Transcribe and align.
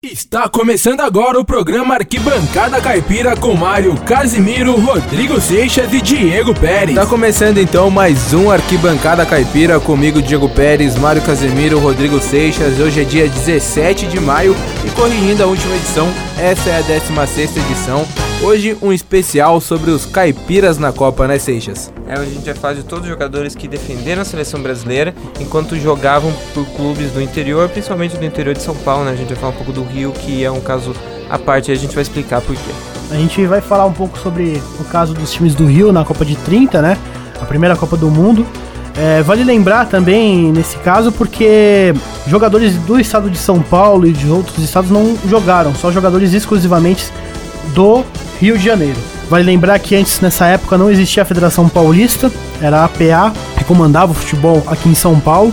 Está 0.00 0.48
começando 0.48 1.00
agora 1.00 1.40
o 1.40 1.44
programa 1.44 1.94
Arquibancada 1.94 2.80
Caipira 2.80 3.36
com 3.36 3.56
Mário 3.56 3.96
Casimiro, 4.02 4.76
Rodrigo 4.76 5.40
Seixas 5.40 5.92
e 5.92 6.00
Diego 6.00 6.54
Pérez. 6.54 6.90
Está 6.90 7.04
começando 7.04 7.58
então 7.58 7.90
mais 7.90 8.32
um 8.32 8.48
Arquibancada 8.48 9.26
Caipira 9.26 9.80
comigo, 9.80 10.22
Diego 10.22 10.48
Pérez, 10.50 10.94
Mário 10.94 11.20
Casimiro, 11.22 11.80
Rodrigo 11.80 12.20
Seixas. 12.20 12.78
Hoje 12.78 13.00
é 13.00 13.04
dia 13.04 13.28
17 13.28 14.06
de 14.06 14.20
maio 14.20 14.54
e 14.86 14.90
corrigindo 14.92 15.42
a 15.42 15.46
última 15.46 15.74
edição, 15.74 16.08
essa 16.38 16.70
é 16.70 16.78
a 16.78 16.82
16 16.82 17.56
edição. 17.56 18.06
Hoje 18.40 18.78
um 18.80 18.92
especial 18.92 19.60
sobre 19.60 19.90
os 19.90 20.06
caipiras 20.06 20.78
na 20.78 20.92
Copa, 20.92 21.26
né 21.26 21.40
Seixas? 21.40 21.92
É, 22.06 22.14
hoje 22.14 22.30
a 22.30 22.34
gente 22.34 22.44
vai 22.44 22.54
falar 22.54 22.74
de 22.74 22.84
todos 22.84 23.04
os 23.04 23.10
jogadores 23.10 23.56
que 23.56 23.66
defenderam 23.66 24.22
a 24.22 24.24
seleção 24.24 24.62
brasileira 24.62 25.12
enquanto 25.40 25.74
jogavam 25.76 26.32
por 26.54 26.64
clubes 26.66 27.10
do 27.10 27.20
interior, 27.20 27.68
principalmente 27.68 28.16
do 28.16 28.24
interior 28.24 28.54
de 28.54 28.62
São 28.62 28.76
Paulo, 28.76 29.04
né? 29.04 29.10
A 29.10 29.16
gente 29.16 29.28
vai 29.28 29.36
falar 29.36 29.52
um 29.52 29.56
pouco 29.56 29.72
do 29.72 29.82
Rio, 29.82 30.12
que 30.12 30.44
é 30.44 30.50
um 30.50 30.60
caso 30.60 30.94
à 31.28 31.36
parte, 31.36 31.72
e 31.72 31.72
a 31.72 31.74
gente 31.74 31.92
vai 31.92 32.02
explicar 32.02 32.40
por 32.40 32.54
quê. 32.54 32.70
A 33.10 33.16
gente 33.16 33.44
vai 33.44 33.60
falar 33.60 33.86
um 33.86 33.92
pouco 33.92 34.16
sobre 34.16 34.62
o 34.78 34.84
caso 34.84 35.14
dos 35.14 35.32
times 35.32 35.56
do 35.56 35.66
Rio 35.66 35.90
na 35.90 36.04
Copa 36.04 36.24
de 36.24 36.36
30, 36.36 36.80
né? 36.80 36.96
A 37.40 37.44
primeira 37.44 37.74
Copa 37.74 37.96
do 37.96 38.08
Mundo. 38.08 38.46
É, 38.96 39.20
vale 39.22 39.42
lembrar 39.42 39.86
também 39.86 40.52
nesse 40.52 40.76
caso 40.78 41.10
porque 41.10 41.92
jogadores 42.26 42.74
do 42.74 43.00
estado 43.00 43.28
de 43.28 43.38
São 43.38 43.60
Paulo 43.60 44.06
e 44.06 44.12
de 44.12 44.28
outros 44.28 44.58
estados 44.58 44.90
não 44.90 45.16
jogaram, 45.26 45.74
só 45.74 45.90
jogadores 45.92 46.32
exclusivamente 46.32 47.04
do 47.74 48.04
Rio 48.40 48.58
de 48.58 48.64
Janeiro. 48.64 48.98
Vale 49.28 49.44
lembrar 49.44 49.78
que 49.78 49.94
antes, 49.94 50.20
nessa 50.20 50.46
época, 50.46 50.78
não 50.78 50.90
existia 50.90 51.22
a 51.22 51.26
Federação 51.26 51.68
Paulista, 51.68 52.32
era 52.60 52.80
a 52.80 52.84
APA 52.84 53.32
que 53.56 53.64
comandava 53.64 54.12
o 54.12 54.14
futebol 54.14 54.62
aqui 54.66 54.88
em 54.88 54.94
São 54.94 55.20
Paulo. 55.20 55.52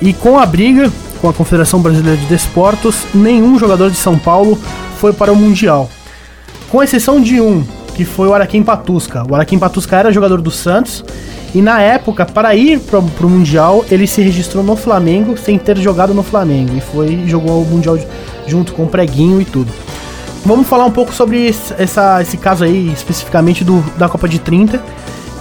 E 0.00 0.12
com 0.12 0.38
a 0.38 0.46
briga 0.46 0.90
com 1.20 1.28
a 1.28 1.32
Confederação 1.32 1.80
Brasileira 1.80 2.16
de 2.16 2.26
Desportos, 2.26 3.04
nenhum 3.12 3.58
jogador 3.58 3.90
de 3.90 3.96
São 3.96 4.16
Paulo 4.16 4.58
foi 4.98 5.12
para 5.12 5.32
o 5.32 5.36
Mundial. 5.36 5.90
Com 6.68 6.82
exceção 6.82 7.20
de 7.20 7.40
um, 7.40 7.64
que 7.96 8.04
foi 8.04 8.28
o 8.28 8.34
Araquém 8.34 8.62
Patusca. 8.62 9.24
O 9.28 9.34
Araquém 9.34 9.58
Patusca 9.58 9.96
era 9.96 10.12
jogador 10.12 10.40
do 10.40 10.50
Santos 10.50 11.04
e 11.54 11.62
na 11.62 11.80
época, 11.80 12.26
para 12.26 12.54
ir 12.54 12.78
para 12.78 12.98
o 12.98 13.30
Mundial, 13.30 13.84
ele 13.90 14.06
se 14.06 14.20
registrou 14.20 14.62
no 14.62 14.76
Flamengo 14.76 15.36
sem 15.36 15.58
ter 15.58 15.78
jogado 15.78 16.12
no 16.12 16.22
Flamengo. 16.22 16.76
E 16.76 16.80
foi 16.80 17.24
jogou 17.26 17.62
o 17.62 17.66
Mundial 17.66 17.98
junto 18.46 18.72
com 18.72 18.84
o 18.84 18.88
Preguinho 18.88 19.40
e 19.40 19.44
tudo. 19.44 19.72
Vamos 20.44 20.66
falar 20.66 20.86
um 20.86 20.90
pouco 20.90 21.14
sobre 21.14 21.48
essa, 21.78 22.22
esse 22.22 22.36
caso 22.36 22.64
aí, 22.64 22.92
especificamente 22.92 23.64
do, 23.64 23.80
da 23.98 24.08
Copa 24.08 24.28
de 24.28 24.38
30, 24.38 24.82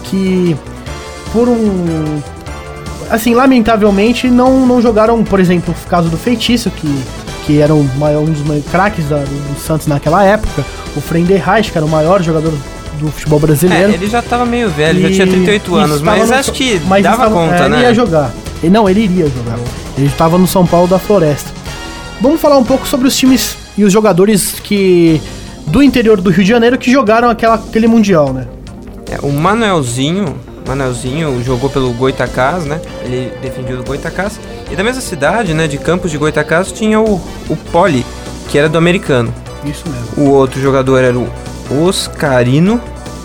que 0.04 0.56
por 1.32 1.48
um. 1.48 2.22
Assim, 3.10 3.34
lamentavelmente 3.34 4.30
não, 4.30 4.66
não 4.66 4.82
jogaram, 4.82 5.24
por 5.24 5.40
exemplo, 5.40 5.74
o 5.74 5.90
caso 5.90 6.10
do 6.10 6.18
Feitiço, 6.18 6.70
que, 6.70 7.04
que 7.46 7.62
era 7.62 7.74
um, 7.74 7.88
maior, 7.98 8.22
um 8.22 8.26
dos 8.26 8.66
craques 8.66 9.06
do, 9.06 9.16
do 9.16 9.60
Santos 9.60 9.88
naquela 9.88 10.26
época, 10.26 10.66
o 10.96 11.00
Frender 11.00 11.42
Reich, 11.42 11.72
que 11.72 11.78
era 11.78 11.86
o 11.86 11.90
maior 11.90 12.22
jogador 12.22 12.54
do 13.00 13.12
futebol 13.12 13.40
brasileiro. 13.40 13.92
É, 13.92 13.94
ele 13.94 14.08
já 14.08 14.20
estava 14.20 14.46
meio 14.46 14.70
velho, 14.70 15.02
já 15.02 15.10
tinha 15.10 15.28
38 15.28 15.76
anos, 15.76 16.02
mas 16.02 16.30
no, 16.30 16.36
acho 16.36 16.52
que 16.52 16.82
mas 16.86 17.04
dava 17.04 17.28
estava, 17.28 17.36
conta, 17.36 17.56
é, 17.56 17.70
né? 17.70 17.78
Ele 17.78 17.86
ia 17.86 17.94
jogar. 17.94 18.32
Não, 18.64 18.90
ele 18.90 19.02
iria 19.02 19.30
jogar. 19.30 19.58
Ele 19.98 20.08
estava 20.08 20.38
no 20.38 20.48
São 20.48 20.66
Paulo 20.66 20.88
da 20.88 21.00
Floresta. 21.00 21.50
Vamos 22.20 22.42
falar 22.42 22.58
um 22.58 22.64
pouco 22.64 22.88
sobre 22.88 23.08
os 23.08 23.16
times 23.16 23.56
e 23.78 23.84
os 23.84 23.94
jogadores 23.94 24.60
que 24.60 25.22
do 25.68 25.84
interior 25.84 26.20
do 26.20 26.30
Rio 26.30 26.44
de 26.44 26.50
Janeiro 26.50 26.78
que 26.78 26.92
jogaram 26.92 27.30
aquela, 27.30 27.56
aquele 27.56 27.88
mundial, 27.88 28.34
né? 28.34 28.48
É, 29.12 29.26
o 29.26 29.32
Manuelzinho, 29.32 30.36
Manuelzinho 30.68 31.42
jogou 31.44 31.70
pelo 31.70 31.92
Goitacás, 31.94 32.66
né? 32.66 32.82
Ele 33.04 33.32
defendia 33.42 33.80
o 33.80 33.84
Goitacás. 33.84 34.40
E 34.72 34.76
da 34.76 34.84
mesma 34.84 35.02
cidade, 35.02 35.54
né, 35.54 35.68
de 35.68 35.78
Campos 35.78 36.12
de 36.12 36.18
Goitacás, 36.18 36.72
tinha 36.72 37.00
o, 37.00 37.22
o 37.50 37.56
Poli, 37.72 38.06
que 38.50 38.58
era 38.58 38.68
do 38.68 38.78
americano. 38.78 39.34
Isso 39.64 39.84
mesmo. 39.88 40.30
O 40.30 40.34
outro 40.34 40.62
jogador 40.62 40.98
era 40.98 41.18
o 41.18 41.30
Oscarino, 41.84 42.82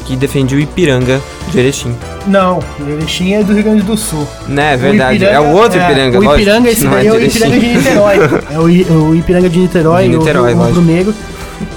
que 0.06 0.16
defendia 0.16 0.56
o 0.56 0.60
Ipiranga 0.60 1.20
de 1.50 1.58
Erechim. 1.58 1.94
Não, 2.26 2.60
o 2.80 2.88
Erechim 2.88 3.34
é 3.34 3.42
do 3.42 3.52
Rio 3.52 3.64
Grande 3.64 3.82
do 3.82 3.96
Sul. 3.96 4.26
Né, 4.46 4.74
é 4.74 4.76
verdade. 4.76 5.16
Ipiranga, 5.16 5.36
é 5.36 5.40
o 5.40 5.52
outro 5.52 5.78
é, 5.78 5.84
Ipiranga, 5.84 6.18
O 6.18 6.24
Ipiranga, 6.34 6.70
esse 6.70 6.86
daí 6.86 7.06
é, 7.06 7.10
é, 7.10 7.12
o 7.12 7.20
Ipiranga 7.24 7.58
de 7.58 7.66
Niterói. 7.68 8.16
é 8.52 8.58
o, 8.58 8.62
o, 8.62 9.14
Ipiranga 9.16 9.48
de 9.48 9.58
Niterói, 9.58 10.08
de 10.08 10.16
Niterói 10.16 10.54
o, 10.54 10.56
o 10.56 10.64
Rubro 10.64 10.82
Negro. 10.82 11.14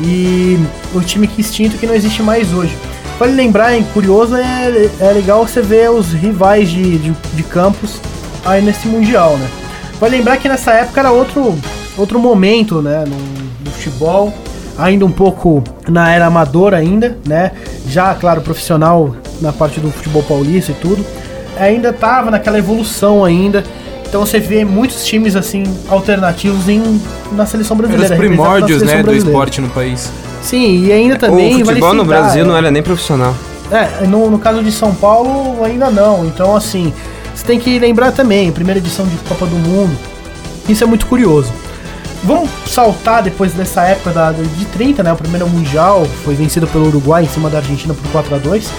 E 0.02 0.60
o 0.94 1.02
time 1.02 1.28
que 1.28 1.42
extinto 1.42 1.78
que 1.78 1.86
não 1.86 1.96
existe 1.96 2.22
mais 2.22 2.54
hoje. 2.54 2.76
Vale 3.20 3.34
lembrar, 3.34 3.74
hein, 3.74 3.86
curioso, 3.94 4.36
é, 4.36 4.90
é 5.00 5.12
legal 5.14 5.48
você 5.48 5.62
ver 5.62 5.90
os 5.90 6.12
rivais 6.12 6.70
de, 6.70 6.98
de, 6.98 7.12
de 7.12 7.44
campos 7.44 8.00
aí 8.46 8.62
nesse 8.62 8.88
Mundial, 8.88 9.38
né? 9.38 9.48
Vale 10.00 10.18
lembrar 10.18 10.38
que 10.38 10.50
nessa 10.50 10.72
época 10.74 11.00
era 11.00 11.12
outro, 11.12 11.56
outro 11.98 12.20
momento, 12.20 12.82
né, 12.82 13.06
no, 13.08 13.16
no 13.64 13.72
futebol 13.72 14.34
ainda 14.78 15.06
um 15.06 15.12
pouco 15.12 15.64
na 15.88 16.12
era 16.12 16.26
amadora 16.26 16.78
ainda, 16.78 17.18
né? 17.26 17.52
Já, 17.88 18.14
claro, 18.16 18.42
profissional 18.42 19.16
na 19.42 19.52
parte 19.52 19.80
do 19.80 19.92
futebol 19.92 20.24
paulista 20.24 20.72
e 20.72 20.76
tudo. 20.76 21.06
Ainda 21.58 21.94
tava 21.94 22.32
naquela 22.32 22.58
evolução 22.58 23.24
ainda. 23.24 23.64
Então 24.08 24.26
você 24.26 24.40
vê 24.40 24.64
muitos 24.64 25.06
times 25.06 25.36
assim 25.36 25.64
alternativos 25.90 26.70
em, 26.70 27.02
na 27.32 27.46
seleção 27.46 27.76
brasileira. 27.76 28.14
Os 28.14 28.20
primórdios, 28.20 28.82
né, 28.84 29.04
do 29.04 29.14
esporte 29.14 29.60
no 29.60 29.70
país. 29.70 30.12
Sim, 30.42 30.86
e 30.86 30.92
ainda 30.92 31.18
também. 31.18 31.56
O 31.56 31.66
futebol 31.66 31.90
vale 31.90 31.98
no 31.98 32.06
Brasil 32.06 32.44
é, 32.44 32.48
não 32.48 32.56
era 32.56 32.72
nem 32.72 32.84
profissional. 32.84 33.36
É, 33.72 34.06
no, 34.06 34.30
no 34.30 34.38
caso 34.38 34.62
de 34.64 34.72
São 34.72 34.94
Paulo 34.94 35.64
ainda 35.64 35.90
não. 35.90 36.26
Então 36.26 36.56
assim, 36.56 36.94
você 37.34 37.46
tem 37.46 37.60
que 37.60 37.80
lembrar 37.80 38.12
também, 38.12 38.52
primeira 38.52 38.80
edição 38.80 39.06
de 39.06 39.16
Copa 39.28 39.46
do 39.46 39.56
Mundo. 39.56 39.98
Isso 40.70 40.84
é 40.84 40.88
muito 40.88 41.06
curioso. 41.08 41.52
Vamos 42.24 42.50
saltar 42.68 43.22
depois 43.22 43.54
dessa 43.54 43.84
época 43.84 44.12
da, 44.12 44.32
de 44.32 44.66
30, 44.66 45.04
né? 45.04 45.14
O 45.14 45.16
primeiro 45.16 45.48
Mundial 45.48 46.06
foi 46.24 46.34
vencido 46.34 46.66
pelo 46.68 46.88
Uruguai 46.88 47.24
em 47.24 47.28
cima 47.28 47.50
da 47.50 47.58
Argentina 47.58 47.94
por 47.94 48.12
4 48.12 48.36
a 48.36 48.38
2 48.38 48.72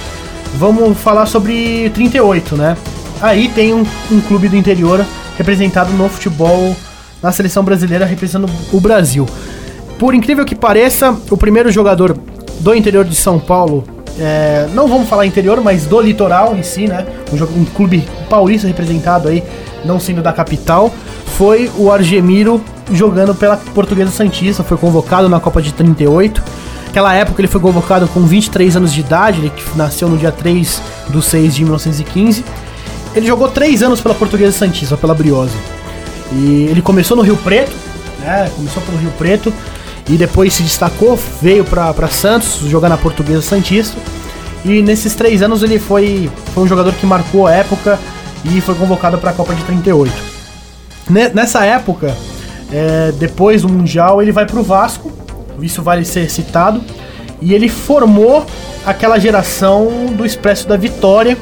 Vamos 0.59 0.97
falar 0.97 1.27
sobre 1.27 1.91
38, 1.91 2.57
né? 2.57 2.77
Aí 3.21 3.49
tem 3.49 3.75
um, 3.75 3.85
um 4.11 4.21
clube 4.23 4.49
do 4.49 4.57
interior 4.57 5.05
representado 5.37 5.93
no 5.93 6.09
futebol, 6.09 6.75
na 7.23 7.31
seleção 7.31 7.63
brasileira, 7.63 8.07
representando 8.07 8.51
o 8.73 8.81
Brasil. 8.81 9.27
Por 9.99 10.15
incrível 10.15 10.47
que 10.47 10.55
pareça, 10.55 11.15
o 11.31 11.37
primeiro 11.37 11.71
jogador 11.71 12.17
do 12.61 12.75
interior 12.75 13.05
de 13.05 13.15
São 13.15 13.39
Paulo, 13.39 13.85
é, 14.19 14.67
não 14.73 14.89
vamos 14.89 15.09
falar 15.09 15.27
interior, 15.27 15.61
mas 15.61 15.85
do 15.85 16.01
litoral 16.01 16.57
em 16.57 16.63
si, 16.63 16.87
né? 16.87 17.07
Um, 17.31 17.61
um 17.61 17.65
clube 17.67 18.09
paulista 18.31 18.67
representado 18.67 19.29
aí, 19.29 19.45
não 19.85 20.01
sendo 20.01 20.23
da 20.23 20.33
capital, 20.33 20.91
foi 21.37 21.71
o 21.77 21.93
Argemiro 21.93 22.63
jogando 22.93 23.35
pela 23.35 23.59
Portuguesa 23.59 24.11
Santista, 24.11 24.63
foi 24.63 24.79
convocado 24.79 25.29
na 25.29 25.39
Copa 25.39 25.61
de 25.61 25.75
38. 25.75 26.43
Naquela 26.97 27.13
época 27.13 27.43
ele 27.43 27.49
foi 27.49 27.61
convocado 27.61 28.09
com 28.09 28.23
23 28.23 28.75
anos 28.75 28.91
de 28.91 29.01
idade, 29.01 29.41
ele 29.41 29.53
nasceu 29.75 30.09
no 30.09 30.17
dia 30.17 30.33
3 30.33 30.81
do 31.11 31.21
6 31.21 31.55
de 31.55 31.63
1915. 31.63 32.43
Ele 33.15 33.27
jogou 33.27 33.49
3 33.49 33.83
anos 33.83 34.01
pela 34.01 34.15
Portuguesa 34.15 34.53
Santista, 34.53 34.97
pela 34.97 35.15
Briose. 35.15 35.53
E 36.33 36.69
ele 36.71 36.81
começou 36.81 37.15
no 37.15 37.23
Rio 37.23 37.37
Preto, 37.37 37.77
né? 38.21 38.51
Começou 38.57 38.83
pelo 38.83 38.97
Rio 38.97 39.11
Preto 39.19 39.53
e 40.09 40.17
depois 40.17 40.55
se 40.55 40.63
destacou, 40.63 41.19
veio 41.43 41.67
para 41.67 42.09
Santos 42.09 42.61
jogar 42.61 42.89
na 42.89 42.97
Portuguesa 42.97 43.43
Santista. 43.43 43.99
E 44.65 44.81
nesses 44.81 45.15
três 45.15 45.43
anos 45.43 45.63
ele 45.63 45.79
foi, 45.79 46.31
foi 46.55 46.65
um 46.65 46.67
jogador 46.67 46.95
que 46.95 47.05
marcou 47.05 47.47
a 47.47 47.53
época 47.53 47.99
e 48.43 48.59
foi 48.63 48.75
convocado 48.75 49.19
para 49.19 49.33
a 49.33 49.35
Copa 49.35 49.55
de 49.55 49.63
38. 49.65 50.11
Nessa 51.11 51.63
época, 51.63 52.17
é, 52.73 53.13
depois 53.19 53.61
do 53.61 53.69
Mundial, 53.69 54.23
ele 54.23 54.33
vai 54.33 54.47
pro 54.47 54.63
Vasco, 54.63 55.13
isso 55.63 55.83
vale 55.83 56.05
ser 56.05 56.31
citado, 56.31 56.83
e 57.41 57.55
ele 57.55 57.69
formou 57.69 58.45
aquela 58.85 59.19
geração 59.19 60.07
do 60.17 60.25
Expresso 60.25 60.67
da 60.67 60.77
Vitória, 60.77 61.37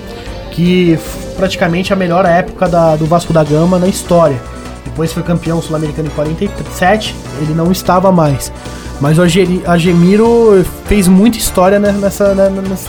que 0.51 0.99
praticamente 1.37 1.93
a 1.93 1.97
melhor 1.97 2.25
época 2.25 2.69
da, 2.69 2.97
do 2.97 3.07
Vasco 3.07 3.33
da 3.33 3.43
Gama 3.45 3.79
na 3.79 3.89
história. 3.89 4.41
Depois 4.85 5.13
foi 5.13 5.23
campeão 5.23 5.61
sul-americano 5.61 6.09
em 6.09 6.11
47, 6.11 7.15
ele 7.41 7.55
não 7.55 7.73
estava 7.73 8.13
mais. 8.13 8.53
Mas 9.01 9.19
o 9.19 9.23
Agemiro 9.67 10.65
fez 10.87 11.09
muita 11.09 11.37
história 11.37 11.79
nessa, 11.79 12.33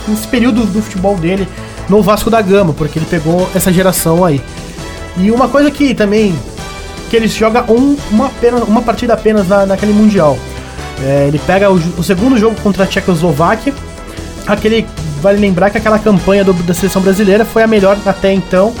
nesse 0.08 0.28
período 0.28 0.64
do 0.64 0.80
futebol 0.80 1.16
dele 1.16 1.48
no 1.88 2.00
Vasco 2.02 2.30
da 2.30 2.40
Gama, 2.40 2.72
porque 2.72 2.98
ele 2.98 3.06
pegou 3.06 3.48
essa 3.54 3.72
geração 3.72 4.24
aí. 4.24 4.40
E 5.16 5.30
uma 5.30 5.48
coisa 5.48 5.70
que 5.70 5.94
também 5.94 6.34
que 7.10 7.16
ele 7.16 7.28
joga 7.28 7.64
um, 7.70 7.96
uma, 8.10 8.30
uma 8.66 8.82
partida 8.82 9.14
apenas 9.14 9.48
na, 9.48 9.66
naquele 9.66 9.92
Mundial. 9.92 10.38
É, 11.02 11.26
ele 11.28 11.38
pega 11.38 11.70
o, 11.70 11.74
o, 11.74 12.02
segundo 12.02 12.38
jogo 12.38 12.56
contra 12.62 12.84
a 12.84 12.86
Tchecoslováquia. 12.86 13.74
Aquele, 14.46 14.86
vale 15.20 15.38
lembrar 15.38 15.70
que 15.70 15.78
aquela 15.78 15.98
campanha 15.98 16.44
do, 16.44 16.52
da 16.52 16.72
seleção 16.72 17.02
brasileira 17.02 17.44
foi 17.44 17.62
a 17.62 17.66
melhor 17.66 17.98
até 18.06 18.32
então, 18.32 18.72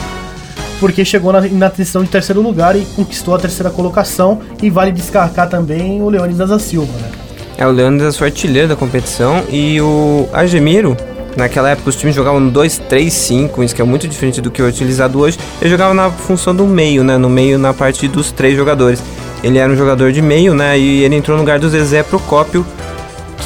porque 0.80 1.04
chegou 1.04 1.32
na, 1.32 1.40
na 1.40 1.68
decisão 1.68 2.02
de 2.02 2.08
terceiro 2.08 2.40
lugar 2.40 2.76
e 2.76 2.84
conquistou 2.96 3.34
a 3.34 3.38
terceira 3.38 3.70
colocação. 3.70 4.40
E 4.62 4.70
vale 4.70 4.92
destacar 4.92 5.48
também 5.48 6.02
o 6.02 6.08
Leônidas 6.08 6.48
da 6.48 6.58
Silva, 6.58 6.92
né? 6.98 7.10
É, 7.58 7.66
o 7.66 7.70
Leônidas 7.70 8.16
foi 8.16 8.28
artilheiro 8.28 8.68
da 8.68 8.76
competição 8.76 9.42
e 9.50 9.80
o 9.80 10.28
Agemiro 10.32 10.96
Naquela 11.36 11.68
época 11.68 11.90
os 11.90 11.96
times 11.96 12.16
jogavam 12.16 12.40
no 12.40 12.50
2-3-5, 12.50 13.62
isso 13.62 13.74
que 13.74 13.82
é 13.82 13.84
muito 13.84 14.08
diferente 14.08 14.40
do 14.40 14.50
que 14.50 14.62
é 14.62 14.64
utilizado 14.64 15.20
hoje. 15.20 15.38
Ele 15.60 15.68
jogava 15.68 15.92
na 15.92 16.10
função 16.10 16.56
do 16.56 16.66
meio, 16.66 17.04
né? 17.04 17.18
No 17.18 17.28
meio, 17.28 17.58
na 17.58 17.74
parte 17.74 18.08
dos 18.08 18.32
três 18.32 18.56
jogadores. 18.56 19.02
Ele 19.46 19.58
era 19.58 19.72
um 19.72 19.76
jogador 19.76 20.12
de 20.12 20.20
meio, 20.20 20.54
né? 20.54 20.78
E 20.78 21.02
ele 21.04 21.14
entrou 21.16 21.36
no 21.36 21.42
lugar 21.42 21.58
do 21.58 21.68
Zezé 21.68 22.02
Procópio, 22.02 22.66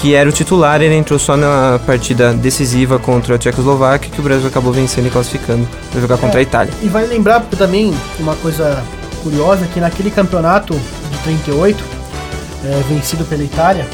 que 0.00 0.14
era 0.14 0.28
o 0.28 0.32
titular. 0.32 0.80
Ele 0.80 0.94
entrou 0.94 1.18
só 1.18 1.36
na 1.36 1.78
partida 1.86 2.32
decisiva 2.32 2.98
contra 2.98 3.34
a 3.34 3.38
Tchecoslováquia, 3.38 4.10
que 4.10 4.20
o 4.20 4.22
Brasil 4.22 4.46
acabou 4.48 4.72
vencendo 4.72 5.06
e 5.06 5.10
classificando 5.10 5.68
para 5.90 6.00
jogar 6.00 6.16
contra 6.18 6.38
É. 6.38 6.40
a 6.40 6.42
Itália. 6.42 6.72
E 6.82 6.88
vale 6.88 7.06
lembrar 7.06 7.40
também 7.58 7.94
uma 8.18 8.34
coisa 8.36 8.82
curiosa, 9.22 9.66
que 9.66 9.78
naquele 9.80 10.10
campeonato 10.10 10.74
de 11.10 11.18
38, 11.24 11.82
é, 12.64 12.82
vencido 12.88 13.24
pela 13.24 13.42
Itália, 13.42 13.86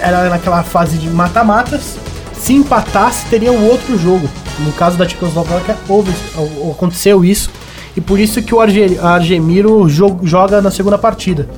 era 0.00 0.28
naquela 0.28 0.62
fase 0.62 0.98
de 0.98 1.08
mata-matas, 1.10 1.96
se 2.38 2.52
empatasse 2.52 3.26
teria 3.26 3.50
um 3.50 3.66
outro 3.66 3.98
jogo. 3.98 4.28
No 4.60 4.70
caso 4.72 4.96
da 4.96 5.04
Tchecoslováquia 5.06 5.76
houve, 5.88 6.12
ou- 6.36 6.70
aconteceu 6.70 7.24
isso, 7.24 7.50
e 7.96 8.00
por 8.00 8.18
isso 8.18 8.42
que 8.42 8.54
o 8.54 8.60
Arge- 8.60 8.98
Argemiro 9.02 9.88
jo- 9.88 10.18
joga 10.22 10.60
na 10.60 10.70
segunda 10.70 10.98
partida. 10.98 11.48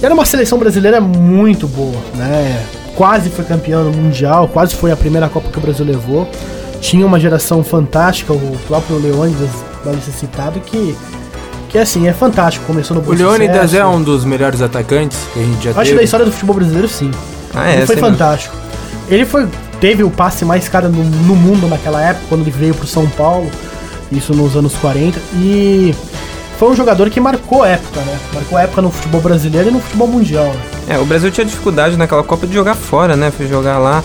E 0.00 0.04
era 0.04 0.14
uma 0.14 0.24
seleção 0.24 0.58
brasileira 0.58 1.00
muito 1.00 1.66
boa, 1.66 1.96
né? 2.16 2.62
Quase 2.96 3.30
foi 3.30 3.44
campeão 3.44 3.90
Mundial, 3.90 4.48
quase 4.48 4.74
foi 4.74 4.90
a 4.92 4.96
primeira 4.96 5.28
Copa 5.28 5.48
que 5.50 5.58
o 5.58 5.60
Brasil 5.60 5.84
levou. 5.84 6.28
Tinha 6.80 7.04
uma 7.06 7.18
geração 7.20 7.62
fantástica, 7.62 8.32
o 8.32 8.58
próprio 8.66 8.98
Leônidas 8.98 9.50
vale 9.84 10.00
ser 10.00 10.12
citado, 10.12 10.58
que, 10.60 10.96
que 11.68 11.78
assim, 11.78 12.08
é 12.08 12.12
fantástico. 12.12 12.64
Começou 12.66 12.96
no 12.96 13.06
O 13.08 13.12
Leônidas 13.14 13.74
é 13.74 13.84
um 13.84 14.02
dos 14.02 14.24
melhores 14.24 14.60
atacantes 14.62 15.18
que 15.32 15.40
a 15.40 15.42
gente 15.42 15.64
já 15.64 15.70
Acho 15.70 15.80
teve. 15.82 15.96
da 15.96 16.02
história 16.02 16.24
do 16.26 16.32
futebol 16.32 16.56
brasileiro, 16.56 16.88
sim. 16.88 17.10
Ah, 17.54 17.70
ele 17.72 17.82
é, 17.82 17.86
foi 17.86 17.94
sem 17.96 18.04
dúvida. 18.04 18.18
fantástico. 18.24 18.56
Ele 19.08 19.24
foi 19.26 19.46
teve 19.80 20.02
o 20.02 20.10
passe 20.10 20.44
mais 20.44 20.68
caro 20.68 20.88
no, 20.90 21.02
no 21.02 21.34
mundo 21.36 21.66
naquela 21.68 22.02
época, 22.02 22.26
quando 22.28 22.42
ele 22.42 22.50
veio 22.50 22.74
pro 22.74 22.86
São 22.86 23.06
Paulo, 23.08 23.50
isso 24.12 24.34
nos 24.34 24.56
anos 24.56 24.74
40, 24.74 25.18
e 25.36 25.94
foi 26.58 26.68
um 26.70 26.74
jogador 26.76 27.08
que 27.10 27.18
marcou 27.20 27.64
época, 27.64 28.00
né? 28.00 28.18
Marcou 28.34 28.58
época 28.58 28.82
no 28.82 28.90
futebol 28.90 29.20
brasileiro 29.20 29.68
e 29.68 29.72
no 29.72 29.80
futebol 29.80 30.08
mundial, 30.08 30.46
né? 30.46 30.60
É, 30.94 30.98
o 30.98 31.04
Brasil 31.04 31.30
tinha 31.30 31.44
dificuldade 31.44 31.96
naquela 31.96 32.22
Copa 32.22 32.46
de 32.46 32.52
jogar 32.54 32.74
fora, 32.74 33.16
né? 33.16 33.30
Foi 33.30 33.46
jogar 33.48 33.78
lá 33.78 34.02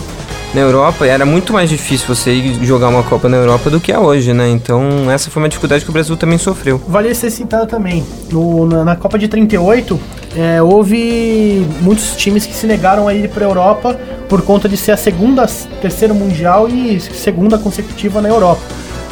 na 0.54 0.60
Europa 0.60 1.04
e 1.06 1.10
era 1.10 1.26
muito 1.26 1.52
mais 1.52 1.68
difícil 1.68 2.06
você 2.06 2.32
ir 2.32 2.64
jogar 2.64 2.88
uma 2.88 3.02
Copa 3.02 3.28
na 3.28 3.36
Europa 3.36 3.68
do 3.68 3.78
que 3.80 3.92
é 3.92 3.98
hoje, 3.98 4.32
né? 4.32 4.48
Então 4.48 5.10
essa 5.10 5.28
foi 5.30 5.42
uma 5.42 5.48
dificuldade 5.48 5.84
que 5.84 5.90
o 5.90 5.92
Brasil 5.92 6.16
também 6.16 6.38
sofreu. 6.38 6.80
Vale 6.88 7.14
ser 7.14 7.30
citado 7.30 7.66
também. 7.66 8.04
No- 8.30 8.64
na, 8.66 8.84
na 8.84 8.96
Copa 8.96 9.18
de 9.18 9.28
38, 9.28 10.00
é, 10.36 10.62
houve 10.62 11.66
muitos 11.82 12.16
times 12.16 12.46
que 12.46 12.54
se 12.54 12.66
negaram 12.66 13.06
a 13.08 13.12
ir 13.14 13.28
para 13.28 13.44
a 13.44 13.48
Europa 13.48 13.98
por 14.28 14.40
conta 14.42 14.66
de 14.68 14.76
ser 14.76 14.92
a 14.92 14.96
segunda, 14.96 15.46
terceiro 15.82 16.14
mundial 16.14 16.68
e 16.68 16.98
segunda 17.00 17.58
consecutiva 17.58 18.22
na 18.22 18.28
Europa. 18.28 18.62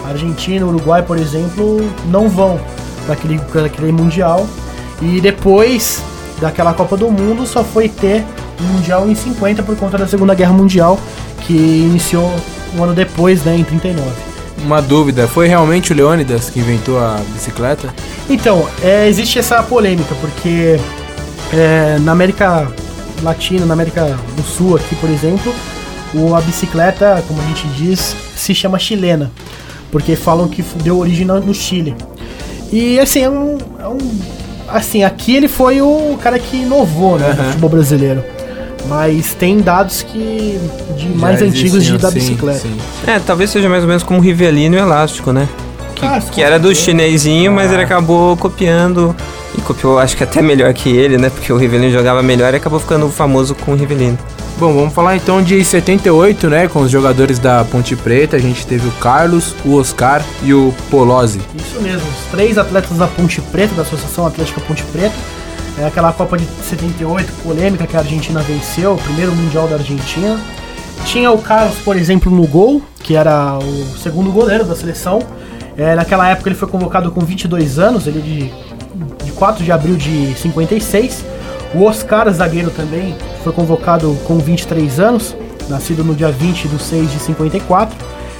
Argentina, 0.08 0.66
Uruguai, 0.66 1.02
por 1.02 1.18
exemplo, 1.18 1.80
não 2.06 2.28
vão 2.28 2.60
para 3.04 3.14
aquele, 3.14 3.38
pra 3.38 3.66
aquele 3.66 3.92
mundial. 3.92 4.46
E 5.00 5.20
depois 5.20 6.02
daquela 6.40 6.72
Copa 6.74 6.96
do 6.96 7.10
Mundo 7.10 7.46
só 7.46 7.62
foi 7.64 7.88
ter 7.88 8.24
o 8.60 8.62
mundial 8.62 9.08
em 9.08 9.14
50 9.14 9.62
por 9.62 9.76
conta 9.76 9.98
da 9.98 10.06
Segunda 10.06 10.34
Guerra 10.34 10.52
Mundial, 10.52 10.98
que 11.46 11.52
iniciou 11.52 12.32
um 12.76 12.84
ano 12.84 12.94
depois, 12.94 13.42
né, 13.44 13.56
em 13.56 13.64
39. 13.64 14.08
Uma 14.64 14.80
dúvida, 14.80 15.26
foi 15.28 15.48
realmente 15.48 15.92
o 15.92 15.96
Leônidas 15.96 16.48
que 16.48 16.60
inventou 16.60 16.98
a 16.98 17.20
bicicleta? 17.32 17.92
Então, 18.30 18.66
é, 18.82 19.08
existe 19.08 19.38
essa 19.38 19.62
polêmica, 19.62 20.14
porque 20.20 20.78
é, 21.52 21.98
na 22.00 22.12
América 22.12 22.68
Latina, 23.22 23.66
na 23.66 23.74
América 23.74 24.16
do 24.36 24.42
Sul 24.42 24.76
aqui, 24.76 24.94
por 24.96 25.10
exemplo, 25.10 25.54
o, 26.14 26.34
a 26.34 26.40
bicicleta, 26.40 27.22
como 27.26 27.40
a 27.40 27.44
gente 27.44 27.66
diz, 27.68 28.16
se 28.36 28.54
chama 28.54 28.78
chilena, 28.78 29.30
porque 29.94 30.16
falam 30.16 30.48
que 30.48 30.60
deu 30.82 30.98
origem 30.98 31.24
no, 31.24 31.38
no 31.38 31.54
Chile. 31.54 31.94
E 32.72 32.98
assim, 32.98 33.20
é 33.20 33.30
um, 33.30 33.58
é 33.78 33.86
um- 33.86 34.18
Assim, 34.66 35.04
aqui 35.04 35.36
ele 35.36 35.46
foi 35.46 35.80
o 35.80 36.18
cara 36.20 36.36
que 36.36 36.56
inovou 36.56 37.16
né, 37.16 37.28
no 37.28 37.32
Aham. 37.34 37.44
futebol 37.50 37.70
brasileiro. 37.70 38.24
Mas 38.88 39.34
tem 39.34 39.60
dados 39.60 40.02
que 40.02 40.58
de 40.96 41.06
mais 41.10 41.38
Já 41.38 41.46
antigos 41.46 41.70
de, 41.70 41.76
existiam, 41.76 41.98
da 41.98 42.08
sim, 42.08 42.14
bicicleta. 42.14 42.58
sim. 42.58 42.76
É, 43.06 43.20
talvez 43.20 43.50
seja 43.50 43.68
mais 43.68 43.82
ou 43.84 43.88
menos 43.88 44.02
como 44.02 44.18
o 44.18 44.22
Rivelino 44.22 44.74
e 44.74 44.78
Elástico, 44.80 45.30
né? 45.32 45.48
Que, 45.94 46.04
Ah, 46.04 46.20
que 46.20 46.42
era 46.42 46.58
do 46.58 46.74
chinesinho, 46.74 47.52
mas 47.52 47.70
ele 47.70 47.82
acabou 47.82 48.36
copiando 48.36 49.14
e 49.56 49.60
copiou, 49.60 49.96
acho 50.00 50.16
que 50.16 50.24
até 50.24 50.42
melhor 50.42 50.72
que 50.74 50.88
ele, 50.88 51.18
né? 51.18 51.30
Porque 51.30 51.52
o 51.52 51.56
Rivelino 51.56 51.92
jogava 51.92 52.20
melhor 52.20 52.52
e 52.52 52.56
acabou 52.56 52.80
ficando 52.80 53.08
famoso 53.10 53.54
com 53.54 53.72
o 53.72 53.76
Rivelino. 53.76 54.18
Bom, 54.56 54.72
vamos 54.72 54.94
falar 54.94 55.16
então 55.16 55.42
de 55.42 55.64
78, 55.64 56.48
né? 56.48 56.68
Com 56.68 56.80
os 56.80 56.90
jogadores 56.90 57.40
da 57.40 57.64
Ponte 57.64 57.96
Preta. 57.96 58.36
A 58.36 58.38
gente 58.38 58.64
teve 58.64 58.86
o 58.86 58.92
Carlos, 58.92 59.52
o 59.64 59.74
Oscar 59.74 60.24
e 60.44 60.54
o 60.54 60.72
Polozzi. 60.90 61.40
Isso 61.56 61.80
mesmo, 61.82 62.08
os 62.08 62.30
três 62.30 62.56
atletas 62.56 62.96
da 62.96 63.08
Ponte 63.08 63.40
Preta, 63.40 63.74
da 63.74 63.82
Associação 63.82 64.24
Atlética 64.26 64.60
Ponte 64.60 64.84
Preta. 64.84 65.14
É 65.76 65.86
aquela 65.86 66.12
Copa 66.12 66.38
de 66.38 66.44
78 66.44 67.32
polêmica 67.42 67.84
que 67.84 67.96
a 67.96 68.00
Argentina 68.00 68.40
venceu, 68.42 68.94
o 68.94 68.98
primeiro 68.98 69.34
Mundial 69.34 69.66
da 69.66 69.74
Argentina. 69.74 70.40
Tinha 71.04 71.32
o 71.32 71.38
Carlos, 71.38 71.76
por 71.78 71.96
exemplo, 71.96 72.30
no 72.30 72.46
gol, 72.46 72.80
que 73.02 73.16
era 73.16 73.58
o 73.58 73.98
segundo 73.98 74.30
goleiro 74.30 74.64
da 74.64 74.76
seleção. 74.76 75.20
É, 75.76 75.96
naquela 75.96 76.28
época 76.28 76.48
ele 76.48 76.56
foi 76.56 76.68
convocado 76.68 77.10
com 77.10 77.20
22 77.22 77.80
anos, 77.80 78.06
ele 78.06 78.20
de, 78.20 79.24
de 79.24 79.32
4 79.32 79.64
de 79.64 79.72
abril 79.72 79.96
de 79.96 80.32
56. 80.38 81.33
O 81.74 81.84
Oscar, 81.84 82.30
zagueiro 82.32 82.70
também, 82.70 83.16
foi 83.42 83.52
convocado 83.52 84.16
com 84.24 84.38
23 84.38 85.00
anos, 85.00 85.36
nascido 85.68 86.04
no 86.04 86.14
dia 86.14 86.30
20 86.30 86.68
de 86.68 86.80
6 86.80 87.10
de 87.10 87.18
54. 87.18 87.96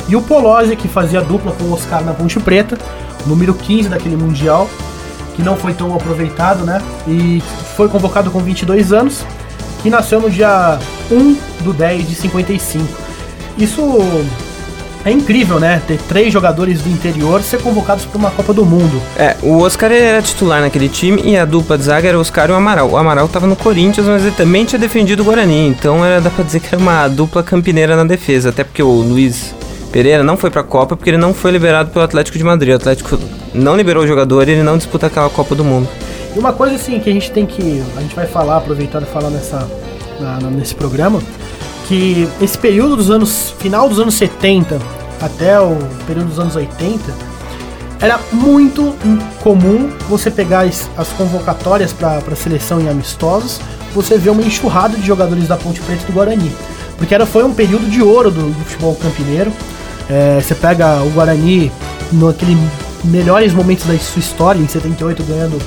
E 0.09 0.15
o 0.15 0.23
Polozzi, 0.23 0.77
que 0.77 0.87
fazia 0.87 1.21
dupla 1.21 1.53
com 1.53 1.65
o 1.65 1.73
Oscar 1.73 2.05
na 2.05 2.15
Ponte 2.15 2.39
Preta, 2.39 2.79
número 3.27 3.53
15 3.55 3.89
daquele 3.89 4.17
Mundial, 4.17 4.69
que 5.35 5.43
não 5.43 5.57
foi 5.57 5.73
tão 5.73 5.95
aproveitado, 5.95 6.65
né? 6.65 6.81
E 7.09 7.43
foi 7.77 7.89
convocado 7.89 8.31
com 8.31 8.39
22 8.39 8.93
anos, 8.93 9.25
que 9.83 9.91
nasceu 9.91 10.21
no 10.21 10.31
dia 10.31 10.79
1 11.11 11.65
do 11.65 11.73
10 11.73 12.09
de 12.09 12.15
55. 12.15 12.87
Isso 13.59 13.83
é 15.05 15.11
incrível, 15.11 15.61
né? 15.61 15.83
Ter 15.87 15.99
três 16.09 16.33
jogadores 16.33 16.81
do 16.81 16.89
interior 16.89 17.43
ser 17.43 17.61
convocados 17.61 18.05
para 18.05 18.19
uma 18.19 18.31
Copa 18.31 18.53
do 18.55 18.65
Mundo. 18.65 19.01
É, 19.19 19.37
o 19.43 19.59
Oscar 19.61 19.93
era 19.93 20.23
titular 20.23 20.61
naquele 20.61 20.89
time 20.89 21.21
e 21.25 21.37
a 21.37 21.45
dupla 21.45 21.77
de 21.77 21.85
zaga 21.85 22.09
era 22.09 22.17
o 22.19 22.21
Oscar 22.21 22.49
e 22.49 22.53
o 22.53 22.55
Amaral. 22.57 22.89
O 22.91 22.97
Amaral 22.97 23.29
tava 23.29 23.47
no 23.47 23.55
Corinthians, 23.57 24.07
mas 24.07 24.23
ele 24.23 24.35
também 24.35 24.65
tinha 24.65 24.79
defendido 24.79 25.21
o 25.21 25.25
Guarani, 25.25 25.69
então 25.69 26.05
era, 26.05 26.21
dá 26.21 26.31
pra 26.31 26.45
dizer 26.45 26.61
que 26.61 26.69
era 26.75 26.79
uma 26.79 27.07
dupla 27.09 27.43
campineira 27.43 27.97
na 27.97 28.05
defesa, 28.05 28.49
até 28.51 28.65
porque 28.65 28.83
o 28.83 28.91
Luiz 28.91 29.55
Pereira 29.93 30.25
não 30.25 30.37
foi 30.37 30.51
pra 30.51 30.63
Copa 30.65 30.97
porque 30.97 31.11
ele 31.11 31.19
não 31.19 31.33
foi 31.33 31.51
liberado 31.53 31.91
pelo 31.91 32.05
Atlético 32.05 32.37
de 32.37 32.43
Madrid. 32.43 32.73
O 32.73 32.77
Atlético 32.77 33.17
não 33.55 33.77
liberou 33.77 34.03
o 34.03 34.07
jogador 34.09 34.49
e 34.49 34.53
ele 34.53 34.63
não 34.63 34.77
disputa 34.77 35.07
aquela 35.07 35.31
Copa 35.31 35.55
do 35.55 35.63
Mundo. 35.63 35.89
E 36.35 36.39
uma 36.39 36.53
coisa 36.53 36.75
assim 36.75 36.99
que 36.99 37.09
a 37.09 37.13
gente 37.13 37.31
tem 37.31 37.47
que. 37.47 37.81
A 37.97 38.01
gente 38.01 38.17
vai 38.17 38.27
falar, 38.27 38.57
aproveitar 38.57 39.01
e 39.03 39.05
falar 39.07 39.31
nessa, 39.31 39.69
na- 40.19 40.51
nesse 40.51 40.75
programa, 40.75 41.21
que 41.87 42.29
esse 42.41 42.59
período 42.59 42.97
dos 42.97 43.11
anos. 43.11 43.55
final 43.59 43.89
dos 43.89 43.99
anos 43.99 44.15
70 44.15 44.79
até 45.21 45.59
o 45.61 45.77
período 46.07 46.29
dos 46.29 46.39
anos 46.39 46.55
80, 46.55 47.03
era 48.01 48.21
muito 48.33 48.95
comum 49.43 49.91
você 50.09 50.31
pegar 50.31 50.67
as, 50.67 50.91
as 50.97 51.09
convocatórias 51.11 51.93
para 51.93 52.19
a 52.19 52.37
seleção 52.37 52.81
em 52.81 52.89
amistosos, 52.89 53.61
você 53.95 54.19
vê 54.19 54.29
uma 54.29 54.43
enxurrada 54.43 54.97
de 54.99 55.07
jogadores 55.07 55.49
da 55.49 55.57
Ponte 55.57 55.81
Preta 55.81 56.05
do 56.05 56.13
Guarani. 56.13 56.53
Porque 56.99 57.15
era, 57.15 57.25
foi 57.25 57.45
um 57.45 57.55
período 57.55 57.89
de 57.89 58.03
ouro 58.03 58.31
do, 58.31 58.51
do 58.51 58.65
futebol 58.65 58.95
campineiro. 58.97 59.53
É, 60.11 60.41
você 60.41 60.55
pega 60.55 61.03
o 61.03 61.11
Guarani 61.11 61.73
naquele 62.13 62.59
melhores 63.05 63.53
momentos 63.53 63.87
da 63.87 63.97
sua 63.99 64.21
história, 64.21 64.61
em 64.61 64.69
78 64.69 65.23
ganhando 65.25 65.59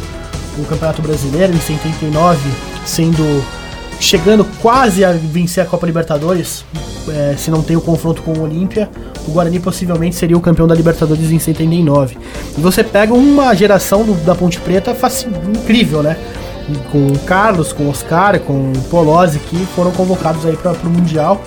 o 0.58 0.66
Campeonato 0.66 1.02
Brasileiro, 1.02 1.54
em 1.54 1.60
79 1.60 2.40
sendo 2.86 3.44
chegando 4.00 4.46
quase 4.62 5.04
a 5.04 5.12
vencer 5.12 5.64
a 5.64 5.66
Copa 5.66 5.86
Libertadores, 5.86 6.64
é, 7.10 7.36
se 7.38 7.50
não 7.50 7.62
tem 7.62 7.76
o 7.76 7.82
confronto 7.82 8.22
com 8.22 8.32
o 8.34 8.42
Olímpia, 8.44 8.90
o 9.28 9.32
Guarani 9.32 9.60
possivelmente 9.60 10.16
seria 10.16 10.38
o 10.38 10.42
campeão 10.42 10.68
da 10.68 10.76
Libertadores 10.76 11.32
em 11.32 11.40
79. 11.40 12.18
E 12.58 12.62
você 12.62 12.84
pega 12.84 13.14
uma 13.14 13.54
geração 13.56 14.04
do- 14.04 14.14
da 14.26 14.36
Ponte 14.36 14.60
Preta 14.60 14.94
faci- 14.96 15.28
incrível, 15.28 16.02
né? 16.04 16.18
Com 16.92 17.08
o 17.08 17.20
Carlos, 17.20 17.72
com 17.72 17.84
o 17.84 17.90
Oscar, 17.90 18.40
com 18.42 18.72
o 18.72 18.82
Polozzi, 18.90 19.40
que 19.40 19.56
foram 19.76 19.92
convocados 19.92 20.46
aí 20.46 20.56
para 20.58 20.74
o 20.74 20.90
Mundial. 20.90 21.42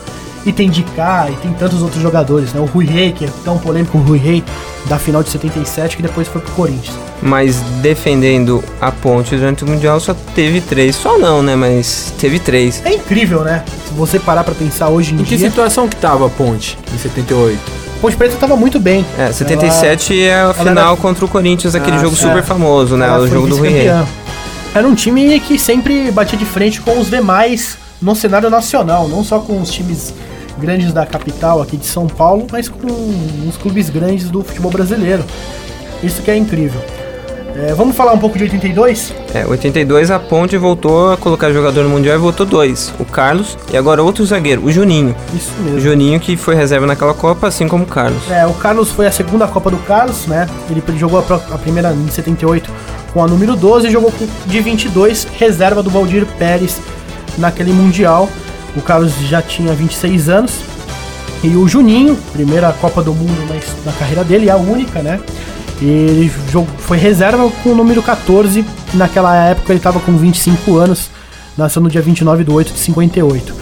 E 0.46 0.52
tem 0.52 0.70
Dicá, 0.70 1.28
e 1.30 1.34
tem 1.36 1.52
tantos 1.52 1.82
outros 1.82 2.00
jogadores, 2.00 2.54
né? 2.54 2.60
O 2.60 2.64
Rui 2.64 2.86
Rei, 2.86 3.12
que 3.12 3.26
é 3.26 3.28
tão 3.44 3.58
polêmico, 3.58 3.98
o 3.98 4.00
Rui 4.00 4.16
Rei 4.18 4.42
da 4.88 4.98
final 4.98 5.22
de 5.22 5.28
77, 5.28 5.96
que 5.98 6.02
depois 6.02 6.26
foi 6.26 6.40
pro 6.40 6.50
Corinthians. 6.52 6.96
Mas 7.22 7.56
defendendo 7.82 8.64
a 8.80 8.90
ponte 8.90 9.36
durante 9.36 9.62
o 9.62 9.66
Mundial 9.68 10.00
só 10.00 10.14
teve 10.34 10.60
três. 10.60 10.96
Só 10.96 11.18
não, 11.18 11.42
né? 11.42 11.54
Mas 11.54 12.12
teve 12.18 12.38
três. 12.38 12.80
É 12.84 12.94
incrível, 12.94 13.42
né? 13.42 13.62
Se 13.86 13.92
você 13.92 14.18
parar 14.18 14.42
pra 14.42 14.54
pensar 14.54 14.88
hoje 14.88 15.12
em 15.14 15.20
Em 15.20 15.24
que 15.24 15.36
dia, 15.36 15.48
situação 15.50 15.86
que 15.86 15.96
tava 15.96 16.26
a 16.26 16.30
Ponte 16.30 16.78
em 16.94 16.98
78? 16.98 17.58
Ponte 18.00 18.16
Preta 18.16 18.36
tava 18.36 18.56
muito 18.56 18.80
bem. 18.80 19.04
É, 19.18 19.30
77 19.30 20.18
é 20.22 20.32
a 20.34 20.38
ela 20.38 20.54
final 20.54 20.92
era- 20.92 20.96
contra 20.96 21.22
o 21.24 21.28
Corinthians, 21.28 21.74
aquele 21.74 21.96
Ah, 21.96 22.00
jogo 22.00 22.16
sim. 22.16 22.22
super 22.22 22.42
famoso, 22.42 22.96
né? 22.96 23.06
Ela 23.06 23.18
O 23.18 23.28
jogo 23.28 23.46
do 23.48 23.56
Rui 23.58 23.68
Rei. 23.68 23.88
Era 24.74 24.88
um 24.88 24.94
time 24.94 25.38
que 25.40 25.58
sempre 25.58 26.10
batia 26.10 26.38
de 26.38 26.46
frente 26.46 26.80
com 26.80 26.98
os 26.98 27.10
demais 27.10 27.76
no 28.00 28.14
cenário 28.14 28.48
nacional, 28.48 29.06
não 29.08 29.22
só 29.22 29.40
com 29.40 29.60
os 29.60 29.70
times 29.70 30.14
grandes 30.58 30.90
da 30.92 31.04
capital 31.04 31.60
aqui 31.60 31.76
de 31.76 31.86
São 31.86 32.06
Paulo, 32.06 32.46
mas 32.50 32.66
com 32.68 32.86
os 33.46 33.56
clubes 33.58 33.90
grandes 33.90 34.30
do 34.30 34.42
futebol 34.42 34.70
brasileiro. 34.70 35.22
Isso 36.02 36.22
que 36.22 36.30
é 36.30 36.36
incrível. 36.38 36.80
É, 37.56 37.74
vamos 37.74 37.96
falar 37.96 38.12
um 38.12 38.18
pouco 38.18 38.38
de 38.38 38.44
82? 38.44 39.12
É, 39.34 39.44
82 39.46 40.10
a 40.10 40.18
Ponte 40.18 40.56
voltou 40.56 41.12
a 41.12 41.16
colocar 41.16 41.52
jogador 41.52 41.82
no 41.82 41.90
Mundial 41.90 42.16
e 42.16 42.18
voltou 42.18 42.46
dois. 42.46 42.92
O 42.98 43.04
Carlos 43.04 43.58
e 43.72 43.76
agora 43.76 44.02
outro 44.02 44.24
zagueiro, 44.24 44.64
o 44.64 44.72
Juninho. 44.72 45.14
Isso 45.34 45.52
O 45.58 45.62
mesmo. 45.62 45.80
Juninho 45.80 46.20
que 46.20 46.36
foi 46.36 46.54
reserva 46.54 46.86
naquela 46.86 47.12
Copa, 47.14 47.48
assim 47.48 47.68
como 47.68 47.84
o 47.84 47.86
Carlos. 47.86 48.22
É, 48.30 48.46
o 48.46 48.54
Carlos 48.54 48.90
foi 48.90 49.06
a 49.06 49.12
segunda 49.12 49.46
Copa 49.46 49.70
do 49.70 49.78
Carlos, 49.78 50.26
né? 50.26 50.48
Ele 50.70 50.82
jogou 50.98 51.18
a, 51.20 51.54
a 51.54 51.58
primeira 51.58 51.92
em 51.92 52.08
78 52.08 52.70
com 53.12 53.22
a 53.22 53.26
número 53.26 53.56
12 53.56 53.88
e 53.88 53.90
jogou 53.90 54.12
de 54.46 54.60
22, 54.60 55.26
reserva 55.36 55.82
do 55.82 55.90
Valdir 55.90 56.24
Pérez 56.38 56.80
naquele 57.36 57.72
Mundial. 57.72 58.28
O 58.76 58.80
Carlos 58.80 59.12
já 59.28 59.42
tinha 59.42 59.72
26 59.72 60.28
anos. 60.28 60.54
E 61.42 61.56
o 61.56 61.66
Juninho, 61.66 62.16
primeira 62.32 62.70
Copa 62.72 63.02
do 63.02 63.14
Mundo 63.14 63.40
na, 63.48 63.90
na 63.90 63.96
carreira 63.98 64.22
dele, 64.22 64.50
a 64.50 64.56
única, 64.56 65.02
né? 65.02 65.18
Ele 65.80 66.30
jogou, 66.50 66.68
foi 66.78 66.98
reserva 66.98 67.48
com 67.62 67.70
o 67.70 67.74
número 67.74 68.02
14. 68.02 68.64
Naquela 68.94 69.34
época 69.36 69.72
ele 69.72 69.78
estava 69.78 69.98
com 70.00 70.16
25 70.16 70.76
anos. 70.76 71.08
Nasceu 71.56 71.80
no 71.82 71.88
dia 71.88 72.02
29 72.02 72.44
de 72.44 72.50
8 72.50 72.72
de 72.72 72.78
58. 72.78 73.60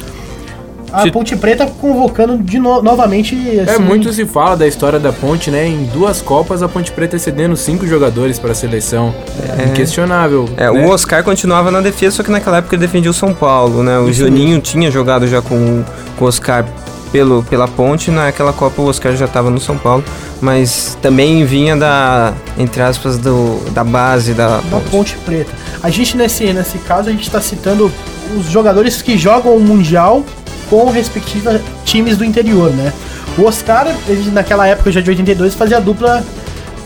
A 0.91 1.03
Se- 1.03 1.11
Ponte 1.11 1.37
Preta 1.37 1.67
convocando 1.67 2.39
de 2.39 2.59
no- 2.59 2.81
novamente. 2.83 3.37
É, 3.59 3.61
assim, 3.71 3.83
muito 3.83 4.11
se 4.13 4.25
fala 4.25 4.57
da 4.57 4.67
história 4.67 4.99
da 4.99 5.13
Ponte, 5.13 5.51
né? 5.51 5.67
Em 5.69 5.85
duas 5.85 6.23
Copas, 6.23 6.63
a 6.63 6.69
Ponte 6.69 6.91
Preta 6.93 7.19
cedendo 7.19 7.55
cinco 7.59 7.87
jogadores 7.87 8.39
para 8.39 8.53
a 8.53 8.55
seleção. 8.55 9.15
É 9.59 9.67
inquestionável. 9.67 10.49
É, 10.57 10.71
né? 10.71 10.87
o 10.87 10.89
Oscar 10.91 11.23
continuava 11.23 11.71
na 11.71 11.81
defesa, 11.83 12.17
só 12.17 12.23
que 12.23 12.31
naquela 12.31 12.57
época 12.57 12.75
ele 12.75 12.81
defendia 12.87 13.11
o 13.11 13.15
São 13.15 13.35
Paulo, 13.35 13.83
né? 13.83 13.99
O 13.99 14.09
Isso 14.09 14.21
Juninho 14.21 14.61
tinha 14.61 14.91
jogado 14.91 15.27
já 15.29 15.43
com, 15.43 15.85
com 16.17 16.25
o 16.25 16.29
Oscar 16.29 16.65
pelo, 17.13 17.43
pela 17.45 17.67
ponte, 17.69 18.11
naquela 18.11 18.53
Copa 18.53 18.81
o 18.83 18.87
Oscar 18.87 19.15
já 19.17 19.25
estava 19.27 19.51
no 19.51 19.61
São 19.61 19.77
Paulo, 19.79 20.05
mas 20.41 20.97
também 21.03 21.45
vinha 21.45 21.77
da, 21.77 22.33
entre 22.59 22.81
aspas, 22.83 23.19
do, 23.19 23.59
da 23.73 23.83
base 23.85 24.35
da 24.35 24.57
da 24.59 24.63
ponte. 24.63 24.91
Ponte 24.91 25.17
Preta. 25.25 25.51
A 25.83 25.91
gente, 25.91 26.17
nesse, 26.17 26.53
nesse 26.53 26.79
caso, 26.79 27.09
a 27.09 27.13
gente 27.13 27.23
está 27.23 27.41
citando 27.41 27.91
os 28.37 28.47
jogadores 28.47 29.01
que 29.03 29.17
jogam 29.19 29.57
o 29.57 29.61
Mundial 29.61 30.23
com 30.69 30.91
respectivos 30.91 31.61
times 31.85 32.17
do 32.17 32.25
interior, 32.25 32.71
né? 32.71 32.93
O 33.39 33.45
Oscar, 33.45 33.87
ele, 34.07 34.31
naquela 34.31 34.67
época, 34.67 34.91
já 34.93 35.01
de 35.01 35.09
82, 35.11 35.55
fazia 35.55 35.81
dupla 35.81 36.23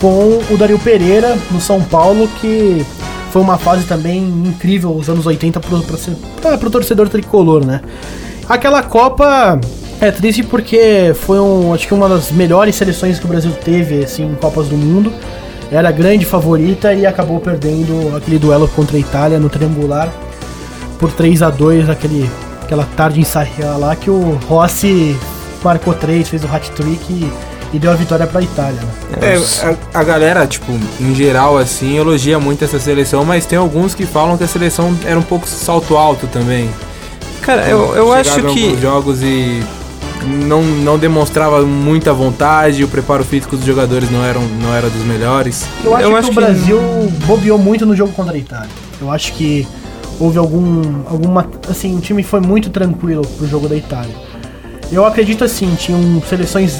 com 0.01 0.41
o 0.51 0.57
Dario 0.57 0.79
Pereira 0.79 1.37
no 1.51 1.61
São 1.61 1.81
Paulo, 1.83 2.29
que 2.41 2.85
foi 3.33 3.41
uma 3.41 3.57
fase 3.57 3.85
também 3.85 4.19
incrível, 4.47 4.95
os 4.95 5.09
anos 5.09 5.25
80 5.27 5.59
pro, 5.61 5.81
pro, 5.83 5.99
pra- 6.41 6.59
pro 6.59 6.71
torcedor 6.71 7.09
tricolor, 7.09 7.65
né? 7.65 7.81
Aquela 8.49 8.83
Copa 8.83 9.59
é 10.03 10.11
triste 10.11 10.43
porque 10.43 11.15
foi 11.15 11.39
um, 11.39 11.73
acho 11.73 11.87
que 11.87 11.95
uma 11.95 12.09
das 12.09 12.33
melhores 12.33 12.75
seleções 12.75 13.21
que 13.21 13.25
o 13.25 13.29
Brasil 13.29 13.53
teve 13.53 14.03
assim, 14.03 14.25
em 14.25 14.35
Copas 14.35 14.67
do 14.67 14.77
Mundo. 14.77 15.13
Era 15.71 15.89
a 15.89 15.93
grande 15.93 16.27
favorita 16.27 16.93
e 16.93 17.07
acabou 17.07 17.41
perdendo 17.41 18.15
aquele 18.17 18.39
duelo 18.39 18.69
contra 18.69 18.97
a 18.97 19.01
Itália 19.01 19.39
no 19.39 19.49
triangular 19.49 20.13
por 20.99 21.11
3 21.13 21.43
a 21.43 21.51
2 21.51 21.89
aquele, 21.89 22.29
aquela 22.63 22.85
tarde 22.97 23.21
em 23.21 23.25
Sarriá 23.25 23.77
lá 23.77 23.97
que 23.97 24.11
o 24.11 24.39
Rossi 24.49 25.17
marcou 25.63 25.95
3, 25.95 26.29
fez 26.29 26.45
o 26.45 26.49
hat-trick 26.49 27.13
e, 27.13 27.33
e 27.73 27.79
deu 27.79 27.93
a 27.93 27.95
vitória 27.95 28.27
para 28.27 28.41
a 28.41 28.43
Itália. 28.43 28.81
Né? 28.81 29.35
É, 29.35 29.37
a, 29.95 30.01
a 30.01 30.05
galera, 30.05 30.47
tipo, 30.47 30.73
em 31.01 31.15
geral, 31.15 31.57
assim, 31.57 31.97
elogia 31.97 32.41
muito 32.41 32.65
essa 32.65 32.81
seleção, 32.81 33.25
mas 33.25 33.47
tem 33.47 33.57
alguns 33.57 33.95
que 33.95 34.05
falam 34.05 34.37
que 34.37 34.43
a 34.43 34.49
seleção 34.49 34.95
era 35.07 35.19
um 35.19 35.23
pouco 35.23 35.49
salto 35.49 35.97
alto 35.97 36.27
também. 36.27 36.69
Cara, 37.41 37.69
eu, 37.69 37.95
eu 37.97 38.13
acho 38.13 38.43
que 38.53 38.81
jogos 38.81 39.23
e 39.23 39.63
não, 40.23 40.63
não 40.63 40.99
demonstrava 40.99 41.63
muita 41.63 42.13
vontade, 42.13 42.83
o 42.85 42.89
preparo 42.89 43.25
físico 43.25 43.57
dos 43.57 43.65
jogadores 43.67 44.11
não, 44.11 44.25
eram, 44.25 44.43
não 44.63 44.75
era 44.75 44.89
dos 44.89 45.03
melhores. 45.05 45.67
Eu 45.85 45.95
acho 45.95 46.05
Eu 46.05 46.11
que 46.11 46.17
acho 46.17 46.27
o 46.29 46.31
que- 46.31 46.37
Brasil 46.41 46.79
bobeou 47.27 47.59
muito 47.59 47.85
no 47.87 47.95
jogo 47.97 48.13
contra 48.13 48.35
a 48.35 48.39
Itália. 48.39 48.71
Eu 49.01 49.11
acho 49.11 49.33
que 49.35 49.67
houve 50.21 50.39
algum. 50.39 50.83
alguma. 51.11 51.47
Assim, 51.69 51.97
o 51.97 52.01
time 52.01 52.23
foi 52.23 52.41
muito 52.41 52.71
tranquilo 52.71 53.23
pro 53.37 53.47
jogo 53.47 53.69
da 53.69 53.77
Itália. 53.77 54.15
Eu 54.91 55.05
acredito 55.07 55.43
assim, 55.45 55.75
tinham 55.77 56.23
seleções 56.29 56.79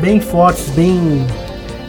bem 0.00 0.20
fortes, 0.20 0.68
bem. 0.70 1.24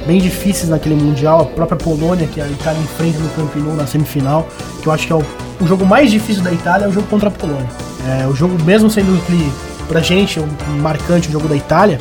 bem 0.05 0.19
difíceis 0.21 0.69
naquele 0.69 0.95
Mundial. 0.95 1.41
A 1.41 1.45
própria 1.45 1.77
Polônia, 1.77 2.27
que 2.27 2.39
a 2.39 2.47
Itália 2.47 2.79
enfrenta 2.81 3.19
no 3.19 3.29
Camp 3.29 3.55
Nou 3.57 3.75
na 3.75 3.85
semifinal, 3.85 4.47
que 4.81 4.87
eu 4.87 4.93
acho 4.93 5.07
que 5.07 5.13
é 5.13 5.15
o, 5.15 5.23
o 5.59 5.67
jogo 5.67 5.85
mais 5.85 6.09
difícil 6.11 6.41
da 6.43 6.51
Itália 6.53 6.85
é 6.85 6.87
o 6.87 6.91
jogo 6.91 7.07
contra 7.07 7.27
a 7.29 7.31
Polônia. 7.31 7.67
É, 8.07 8.25
o 8.27 8.33
jogo, 8.33 8.57
mesmo 8.63 8.89
sendo 8.89 9.17
aquele, 9.21 9.51
pra 9.89 9.99
gente, 10.01 10.39
um 10.39 10.47
marcante 10.77 11.27
o 11.27 11.31
jogo 11.31 11.47
da 11.47 11.55
Itália, 11.55 11.99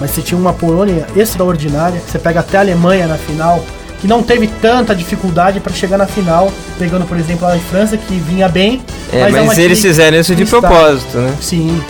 mas 0.00 0.10
você 0.10 0.20
tinha 0.20 0.38
uma 0.38 0.52
Polônia 0.52 1.06
extraordinária. 1.16 2.02
Você 2.06 2.18
pega 2.18 2.40
até 2.40 2.58
a 2.58 2.60
Alemanha 2.60 3.06
na 3.06 3.16
final, 3.16 3.64
que 4.00 4.06
não 4.06 4.22
teve 4.22 4.48
tanta 4.60 4.94
dificuldade 4.94 5.60
para 5.60 5.72
chegar 5.72 5.96
na 5.96 6.06
final, 6.06 6.52
pegando, 6.78 7.06
por 7.06 7.16
exemplo, 7.16 7.46
a 7.46 7.56
França, 7.58 7.96
que 7.96 8.14
vinha 8.14 8.48
bem. 8.48 8.82
É, 9.12 9.20
é 9.20 9.30
mas, 9.30 9.42
uma 9.42 9.60
eles 9.60 9.80
fizeram 9.80 10.18
isso 10.18 10.34
de 10.34 10.44
propósito, 10.44 11.16
né? 11.16 11.34
Sim, 11.40 11.80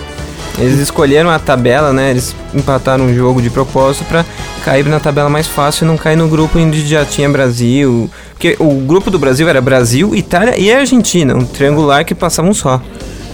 Eles 0.58 0.78
escolheram 0.78 1.30
a 1.30 1.38
tabela, 1.38 1.92
né? 1.92 2.10
Eles 2.10 2.34
empataram 2.54 3.06
um 3.06 3.14
jogo 3.14 3.40
de 3.40 3.48
propósito 3.48 4.04
pra 4.04 4.24
cair 4.64 4.84
na 4.86 5.00
tabela 5.00 5.28
mais 5.30 5.46
fácil 5.46 5.84
e 5.84 5.86
não 5.86 5.96
cair 5.96 6.16
no 6.16 6.28
grupo 6.28 6.58
onde 6.58 6.86
já 6.86 7.04
tinha 7.04 7.28
Brasil. 7.28 8.10
Porque 8.30 8.56
o 8.58 8.74
grupo 8.80 9.10
do 9.10 9.18
Brasil 9.18 9.48
era 9.48 9.60
Brasil, 9.60 10.14
Itália 10.14 10.58
e 10.58 10.72
Argentina, 10.72 11.34
um 11.34 11.44
triangular 11.44 12.04
que 12.04 12.14
passava 12.14 12.48
um 12.48 12.54
só. 12.54 12.80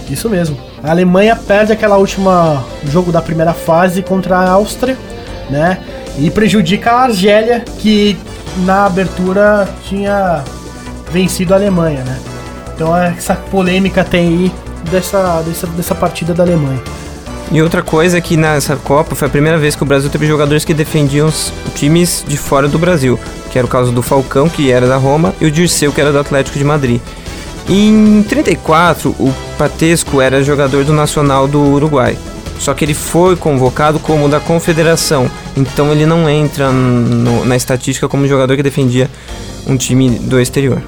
isso 0.09 0.29
mesmo. 0.29 0.74
A 0.85 0.91
Alemanha 0.91 1.35
perde 1.35 1.73
aquela 1.73 1.97
última 1.97 2.63
jogo 2.83 3.11
da 3.11 3.19
primeira 3.19 3.53
fase 3.53 4.03
contra 4.03 4.37
a 4.37 4.51
Áustria, 4.51 4.95
né? 5.49 5.79
E 6.15 6.29
prejudica 6.29 6.91
a 6.91 7.01
Argélia, 7.05 7.65
que 7.79 8.15
na 8.57 8.85
abertura 8.85 9.67
tinha 9.89 10.43
vencido 11.11 11.55
a 11.55 11.57
Alemanha, 11.57 12.03
né? 12.03 12.19
Então 12.75 12.95
essa 12.95 13.33
polêmica 13.33 14.03
tem 14.03 14.27
aí 14.27 14.51
dessa, 14.91 15.41
dessa, 15.41 15.65
dessa 15.65 15.95
partida 15.95 16.35
da 16.35 16.43
Alemanha. 16.43 16.81
E 17.51 17.61
outra 17.63 17.81
coisa 17.81 18.19
é 18.19 18.21
que 18.21 18.37
nessa 18.37 18.75
Copa 18.75 19.15
foi 19.15 19.27
a 19.27 19.31
primeira 19.31 19.57
vez 19.57 19.75
que 19.75 19.81
o 19.81 19.85
Brasil 19.87 20.09
teve 20.11 20.27
jogadores 20.27 20.63
que 20.63 20.73
defendiam 20.73 21.33
times 21.73 22.23
de 22.27 22.37
fora 22.37 22.67
do 22.67 22.77
Brasil, 22.77 23.19
que 23.51 23.57
era 23.57 23.65
o 23.65 23.69
caso 23.69 23.91
do 23.91 24.03
Falcão, 24.03 24.47
que 24.47 24.71
era 24.71 24.87
da 24.87 24.97
Roma, 24.97 25.33
e 25.41 25.45
o 25.47 25.51
Dirceu, 25.51 25.91
que 25.91 25.99
era 25.99 26.11
do 26.11 26.19
Atlético 26.19 26.59
de 26.59 26.63
Madrid. 26.63 27.01
Em 27.67 28.21
34, 28.23 29.09
o 29.19 29.33
Patesco 29.57 30.21
era 30.21 30.43
jogador 30.43 30.83
do 30.85 30.93
Nacional 30.93 31.47
do 31.47 31.59
Uruguai. 31.61 32.15
Só 32.59 32.73
que 32.73 32.85
ele 32.85 32.93
foi 32.93 33.35
convocado 33.35 33.99
como 33.99 34.29
da 34.29 34.39
Confederação, 34.39 35.29
então 35.57 35.91
ele 35.91 36.05
não 36.05 36.29
entra 36.29 36.71
no- 36.71 37.43
na 37.43 37.55
estatística 37.55 38.07
como 38.07 38.27
jogador 38.27 38.55
que 38.55 38.63
defendia 38.63 39.09
um 39.67 39.75
time 39.75 40.09
do 40.11 40.39
exterior. 40.39 40.81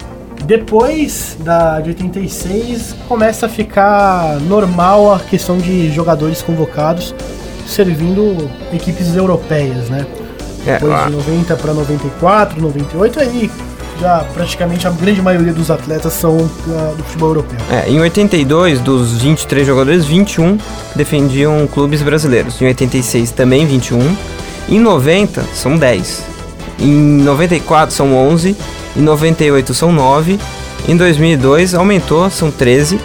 Depois 0.46 1.36
da 1.39 1.81
de 1.81 1.89
86 1.89 2.96
começa 3.10 3.48
a 3.48 3.50
ficar 3.50 4.39
normal 4.41 5.13
a 5.13 5.19
questão 5.19 5.57
de 5.57 5.91
jogadores 5.91 6.41
convocados 6.41 7.13
servindo 7.67 8.50
equipes 8.72 9.13
europeias, 9.15 9.89
né? 9.89 10.05
É, 10.65 10.74
Depois 10.74 10.93
a- 10.93 11.05
de 11.05 11.12
90 11.12 11.55
para 11.57 11.74
94, 11.74 12.62
98 12.62 13.19
aí 13.19 13.51
já 14.00 14.25
praticamente 14.34 14.88
a 14.88 14.92
grande 14.92 15.22
maioria 15.22 15.54
dos 15.54 15.72
atletas 15.72 16.13
são 16.13 16.50
ah, 16.70 16.94
do 16.96 17.04
futebol 17.04 17.30
europeu. 17.30 17.58
É, 17.72 17.89
em 17.89 18.00
82, 18.00 18.80
dos 18.80 19.22
23 19.22 19.66
jogadores, 19.66 20.06
21 20.06 20.58
defendiam 20.96 21.68
clubes 21.68 22.01
brasileiros. 22.01 22.62
Em 22.62 22.66
86 22.66 23.32
também 23.32 23.66
21. 23.66 24.16
Em 24.70 24.80
90 24.80 25.44
são 25.54 25.77
10. 25.77 26.24
Em 26.80 27.22
94 27.22 27.96
são 27.96 28.13
11. 28.16 28.56
Em 28.96 29.01
98 29.01 29.74
são 29.74 29.92
9. 29.92 30.39
Em 30.88 30.96
2002 30.96 31.74
aumentou, 31.74 32.30
são 32.30 32.51
13. 32.51 33.00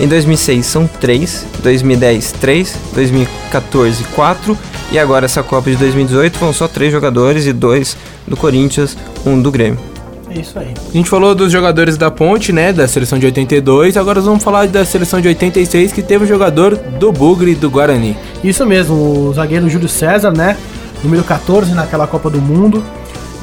Em 0.00 0.08
2006 0.08 0.64
são 0.64 0.86
3. 0.86 1.46
2010 1.62 2.32
3. 2.32 2.76
2014 2.94 4.04
4. 4.04 4.58
E 4.92 4.98
agora 4.98 5.24
essa 5.24 5.42
Copa 5.42 5.70
de 5.70 5.76
2018 5.76 6.38
vão 6.38 6.52
só 6.52 6.68
3 6.68 6.92
jogadores 6.92 7.46
e 7.46 7.52
2 7.52 7.96
do 8.26 8.36
Corinthians, 8.36 8.96
um 9.24 9.40
do 9.40 9.50
Grêmio. 9.50 9.91
É 10.34 10.40
isso 10.40 10.58
aí. 10.58 10.72
A 10.88 10.92
gente 10.96 11.10
falou 11.10 11.34
dos 11.34 11.52
jogadores 11.52 11.98
da 11.98 12.10
Ponte, 12.10 12.52
né? 12.52 12.72
Da 12.72 12.88
seleção 12.88 13.18
de 13.18 13.26
82. 13.26 13.96
Agora 13.98 14.18
nós 14.18 14.26
vamos 14.26 14.42
falar 14.42 14.66
da 14.66 14.84
seleção 14.84 15.20
de 15.20 15.28
86, 15.28 15.92
que 15.92 16.02
teve 16.02 16.24
um 16.24 16.26
jogador 16.26 16.74
do 16.74 17.12
Bugre 17.12 17.54
do 17.54 17.70
Guarani. 17.70 18.16
Isso 18.42 18.64
mesmo, 18.64 18.94
o 19.28 19.32
zagueiro 19.34 19.68
Júlio 19.68 19.88
César, 19.88 20.30
né? 20.30 20.56
Número 21.04 21.22
14 21.22 21.74
naquela 21.74 22.06
Copa 22.06 22.30
do 22.30 22.40
Mundo. 22.40 22.82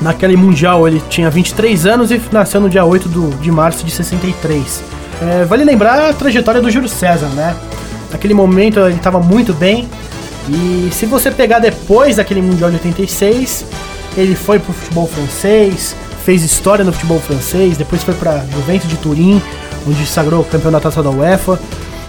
Naquele 0.02 0.36
Mundial 0.36 0.88
ele 0.88 1.02
tinha 1.10 1.30
23 1.30 1.86
anos 1.86 2.10
e 2.10 2.20
nasceu 2.32 2.60
no 2.60 2.70
dia 2.70 2.84
8 2.84 3.08
do, 3.08 3.30
de 3.38 3.52
março 3.52 3.86
de 3.86 3.92
63. 3.92 4.84
É, 5.22 5.46
vale 5.46 5.64
lembrar 5.64 6.10
a 6.10 6.14
trajetória 6.14 6.62
do 6.62 6.72
Júlio 6.72 6.90
César, 6.90 7.28
né? 7.28 7.56
Naquele 8.12 8.34
momento 8.34 8.80
ele 8.80 8.96
estava 8.96 9.20
muito 9.20 9.54
bem. 9.54 9.88
E 10.50 10.90
se 10.92 11.06
você 11.06 11.30
pegar 11.30 11.60
depois 11.60 12.16
daquele 12.16 12.42
Mundial 12.42 12.72
de 12.72 12.78
86, 12.78 13.66
ele 14.18 14.34
foi 14.34 14.58
pro 14.58 14.74
futebol 14.74 15.06
francês, 15.06 15.96
fez 16.30 16.44
história 16.44 16.86
no 16.86 16.94
futebol 16.94 17.20
francês, 17.20 17.76
depois 17.76 18.04
foi 18.04 18.14
para 18.14 18.46
Juventus 18.54 18.88
de 18.88 18.98
Turim, 18.98 19.42
onde 19.88 20.06
sagrou 20.06 20.44
campeão 20.44 20.72
da 20.72 20.80
taça 20.80 21.02
da 21.02 21.10
UEFA. 21.10 21.60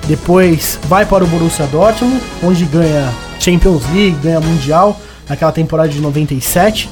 Depois 0.06 0.78
vai 0.90 1.06
para 1.06 1.24
o 1.24 1.26
Borussia 1.26 1.64
Dortmund, 1.68 2.20
onde 2.44 2.66
ganha 2.66 3.10
Champions 3.38 3.82
League, 3.94 4.18
ganha 4.22 4.38
Mundial, 4.38 5.00
naquela 5.26 5.50
temporada 5.52 5.88
de 5.88 6.02
97, 6.02 6.90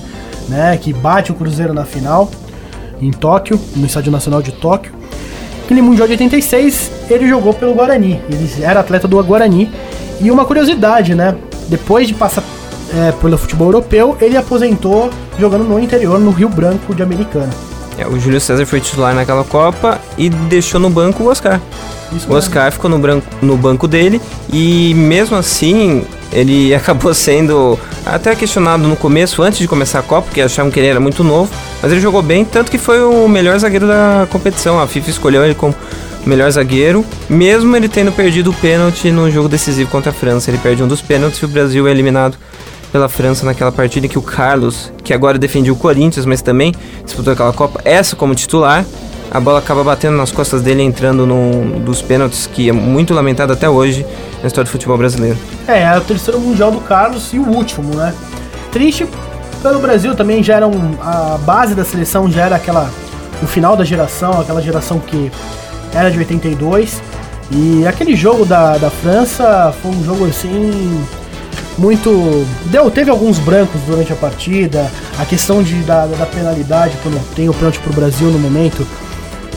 né, 0.49 0.78
que 0.78 0.90
bate 0.90 1.30
o 1.30 1.35
Cruzeiro 1.35 1.75
na 1.75 1.85
final. 1.85 2.30
em 2.99 3.11
Tóquio, 3.11 3.61
no 3.76 3.85
Estádio 3.85 4.11
Nacional 4.11 4.40
de 4.40 4.52
Tóquio. 4.52 4.94
Aquele 5.66 5.82
Mundial 5.82 6.08
de 6.08 6.14
86, 6.14 6.90
ele 7.11 7.28
jogou 7.28 7.52
pelo 7.52 7.75
Guarani. 7.75 8.23
Ele 8.30 8.50
era 8.62 8.80
atleta 8.80 9.06
do 9.06 9.23
Guarani. 9.23 9.70
E 10.18 10.30
uma 10.30 10.47
curiosidade, 10.47 11.14
né? 11.14 11.37
Depois 11.68 12.08
de 12.08 12.14
passar 12.14 12.42
é, 12.95 13.12
pelo 13.12 13.37
futebol 13.37 13.68
europeu, 13.68 14.16
ele 14.21 14.37
aposentou 14.37 15.11
jogando 15.38 15.64
no 15.64 15.78
interior, 15.78 16.18
no 16.18 16.30
Rio 16.30 16.49
Branco 16.49 16.95
de 16.95 17.02
Americana. 17.02 17.50
É, 17.99 18.07
o 18.07 18.18
Júlio 18.18 18.40
César 18.40 18.64
foi 18.64 18.80
titular 18.80 19.12
naquela 19.12 19.42
Copa 19.42 20.00
e 20.16 20.30
deixou 20.30 20.78
no 20.78 20.88
banco 20.88 21.25
o 21.25 21.26
Oscar. 21.26 21.61
Isso 22.12 22.30
o 22.30 22.35
Oscar 22.35 22.64
mesmo. 22.64 22.73
ficou 22.73 22.88
no, 22.90 22.99
branco, 22.99 23.26
no 23.42 23.57
banco 23.57 23.88
dele 23.88 24.21
e 24.52 24.95
mesmo 24.95 25.37
assim 25.37 26.04
ele 26.33 26.73
acabou 26.76 27.12
sendo 27.12 27.78
até 28.07 28.35
questionado 28.37 28.87
no 28.87 28.97
começo, 28.97 29.42
antes 29.42 29.59
de 29.59 29.66
começar 29.66 29.99
a 29.99 30.02
Copa, 30.02 30.28
porque 30.28 30.40
achavam 30.40 30.71
que 30.71 30.78
ele 30.78 30.88
era 30.88 31.00
muito 31.00 31.25
novo, 31.25 31.50
mas 31.83 31.90
ele 31.90 32.00
jogou 32.00 32.23
bem, 32.23 32.45
tanto 32.45 32.71
que 32.71 32.78
foi 32.78 33.02
o 33.02 33.28
melhor 33.28 33.59
zagueiro 33.59 33.87
da 33.87 34.26
competição. 34.30 34.80
A 34.80 34.87
FIFA 34.87 35.11
escolheu 35.11 35.45
ele 35.45 35.54
como 35.54 35.75
melhor 36.25 36.50
zagueiro, 36.50 37.04
mesmo 37.28 37.75
ele 37.76 37.88
tendo 37.88 38.12
perdido 38.12 38.50
o 38.50 38.54
pênalti 38.54 39.11
no 39.11 39.30
jogo 39.30 39.49
decisivo 39.49 39.90
contra 39.90 40.11
a 40.11 40.14
França. 40.14 40.50
Ele 40.50 40.59
perde 40.59 40.83
um 40.83 40.88
dos 40.88 41.00
pênaltis 41.02 41.40
e 41.40 41.45
o 41.45 41.49
Brasil 41.49 41.88
é 41.88 41.90
eliminado 41.90 42.38
pela 42.90 43.09
França 43.09 43.45
naquela 43.45 43.73
partida 43.73 44.09
que 44.09 44.18
o 44.18 44.23
Carlos, 44.23 44.92
que 45.04 45.12
agora 45.12 45.38
defendia 45.38 45.73
o 45.73 45.76
Corinthians, 45.76 46.25
mas 46.25 46.42
também 46.42 46.75
disputou 47.04 47.33
aquela 47.33 47.52
Copa, 47.52 47.80
essa 47.85 48.16
como 48.16 48.35
titular, 48.35 48.85
a 49.30 49.38
bola 49.38 49.59
acaba 49.59 49.85
batendo 49.85 50.16
nas 50.16 50.33
costas 50.33 50.62
dele, 50.62 50.83
entrando 50.83 51.26
num 51.26 51.80
dos 51.80 52.00
pênaltis, 52.00 52.47
que 52.47 52.68
é 52.68 52.73
muito 52.73 53.12
lamentado 53.12 53.52
até 53.52 53.68
hoje 53.68 54.07
na 54.40 54.47
história 54.47 54.64
do 54.64 54.73
futebol 54.73 54.97
brasileiro. 54.97 55.37
É, 55.66 55.83
é 55.83 55.99
o 55.99 56.00
terceiro 56.00 56.40
Mundial 56.40 56.71
do 56.71 56.80
Carlos 56.80 57.33
e 57.33 57.38
o 57.38 57.47
último, 57.47 57.95
né? 57.95 58.14
Triste 58.73 59.07
pelo 59.62 59.80
Brasil 59.80 60.14
também, 60.14 60.42
já 60.42 60.54
era 60.54 60.66
um, 60.66 60.95
a 61.02 61.38
base 61.45 61.75
da 61.75 61.85
seleção 61.85 62.30
já 62.30 62.47
era 62.47 62.57
aquela, 62.57 62.90
o 63.42 63.47
final 63.47 63.76
da 63.76 63.85
geração, 63.85 64.40
aquela 64.40 64.62
geração 64.62 64.99
que 64.99 65.30
era 65.92 66.11
de 66.11 66.18
82, 66.18 67.02
e 67.50 67.87
aquele 67.87 68.14
jogo 68.14 68.45
da, 68.45 68.78
da 68.78 68.90
França 68.90 69.75
foi 69.83 69.90
um 69.90 70.04
jogo 70.04 70.26
assim 70.26 71.04
muito. 71.77 72.47
Deu, 72.67 72.91
teve 72.91 73.11
alguns 73.11 73.38
brancos 73.38 73.81
durante 73.87 74.12
a 74.12 74.17
partida. 74.17 74.91
A 75.19 75.25
questão 75.25 75.62
de, 75.62 75.75
da, 75.83 76.07
da 76.07 76.27
penalidade, 76.27 76.97
quando 77.03 77.19
tem 77.35 77.49
o 77.49 77.55
pênalti 77.55 77.79
pro 77.81 77.93
Brasil 77.93 78.31
no 78.31 78.38
momento, 78.38 78.87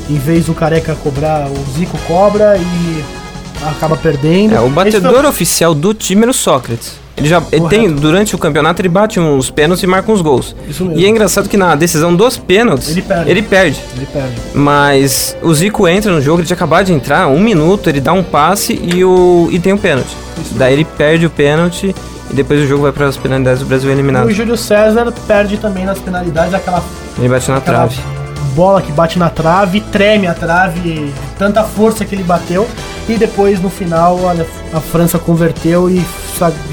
em 0.10 0.18
vez 0.18 0.46
do 0.46 0.54
careca 0.54 0.96
cobrar, 0.96 1.48
o 1.48 1.74
Zico 1.74 1.98
cobra 2.08 2.58
e 2.58 3.04
acaba 3.64 3.96
perdendo. 3.96 4.56
É, 4.56 4.60
o 4.60 4.70
batedor 4.70 5.22
foi... 5.22 5.30
oficial 5.30 5.74
do 5.74 5.94
time 5.94 6.24
era 6.24 6.32
o 6.32 6.34
Sócrates. 6.34 7.00
Ele 7.22 7.30
já 7.30 7.42
ele 7.52 7.68
tem, 7.70 7.92
durante 7.92 8.34
o 8.34 8.38
campeonato, 8.38 8.82
ele 8.82 8.90
bate 8.90 9.20
uns 9.20 9.52
pênaltis 9.52 9.84
e 9.84 9.88
marca 9.88 10.12
uns 10.12 10.22
gols. 10.22 10.56
Isso 10.68 10.84
mesmo. 10.84 11.00
E 11.00 11.06
é 11.06 11.08
engraçado 11.08 11.48
que 11.48 11.56
na 11.56 11.76
decisão 11.76 12.16
dos 12.16 12.36
pênaltis, 12.36 12.90
ele 12.90 13.04
perde. 13.04 13.30
Ele 13.30 13.42
perde. 13.44 13.80
Ele 13.96 14.06
perde. 14.08 14.34
Mas 14.56 15.38
o 15.44 15.54
Zico 15.54 15.88
entra 15.88 16.12
no 16.12 16.20
jogo, 16.20 16.40
ele 16.40 16.48
tinha 16.48 16.56
acabado 16.56 16.88
de 16.88 16.94
entrar, 16.94 17.28
um 17.28 17.40
minuto, 17.40 17.88
ele 17.90 18.02
dá 18.02 18.12
um 18.12 18.24
passe 18.24 18.74
e, 18.74 19.06
o, 19.06 19.48
e 19.52 19.60
tem 19.60 19.72
um 19.72 19.78
pênalti. 19.78 20.10
Isso 20.42 20.56
Daí 20.56 20.76
mesmo. 20.76 20.88
ele 20.90 20.98
perde 20.98 21.26
o 21.28 21.30
pênalti 21.30 21.96
e 22.32 22.34
depois 22.34 22.60
o 22.60 22.66
jogo 22.66 22.82
vai 22.84 22.92
para 22.92 23.06
as 23.06 23.18
penalidades, 23.18 23.62
o 23.62 23.66
Brasil 23.66 23.92
é 23.92 23.94
eliminado. 23.94 24.28
E 24.28 24.34
o 24.34 24.36
Júlio 24.36 24.58
César 24.58 25.14
perde 25.28 25.58
também 25.58 25.86
nas 25.86 26.00
penalidades 26.00 26.56
aquela. 26.56 26.84
Ele 27.20 27.30
bate 27.30 27.52
na 27.52 27.62
trave. 27.62 28.00
Bola 28.56 28.82
que 28.82 28.92
bate 28.92 29.20
na 29.20 29.30
trave, 29.30 29.80
treme 29.80 30.26
a 30.26 30.34
trave, 30.34 31.14
tanta 31.38 31.64
força 31.64 32.04
que 32.04 32.16
ele 32.16 32.24
bateu. 32.24 32.68
E 33.10 33.16
depois 33.16 33.62
no 33.62 33.70
final 33.70 34.20
a, 34.30 34.78
a 34.78 34.80
França 34.80 35.20
converteu 35.20 35.90
e, 35.90 36.02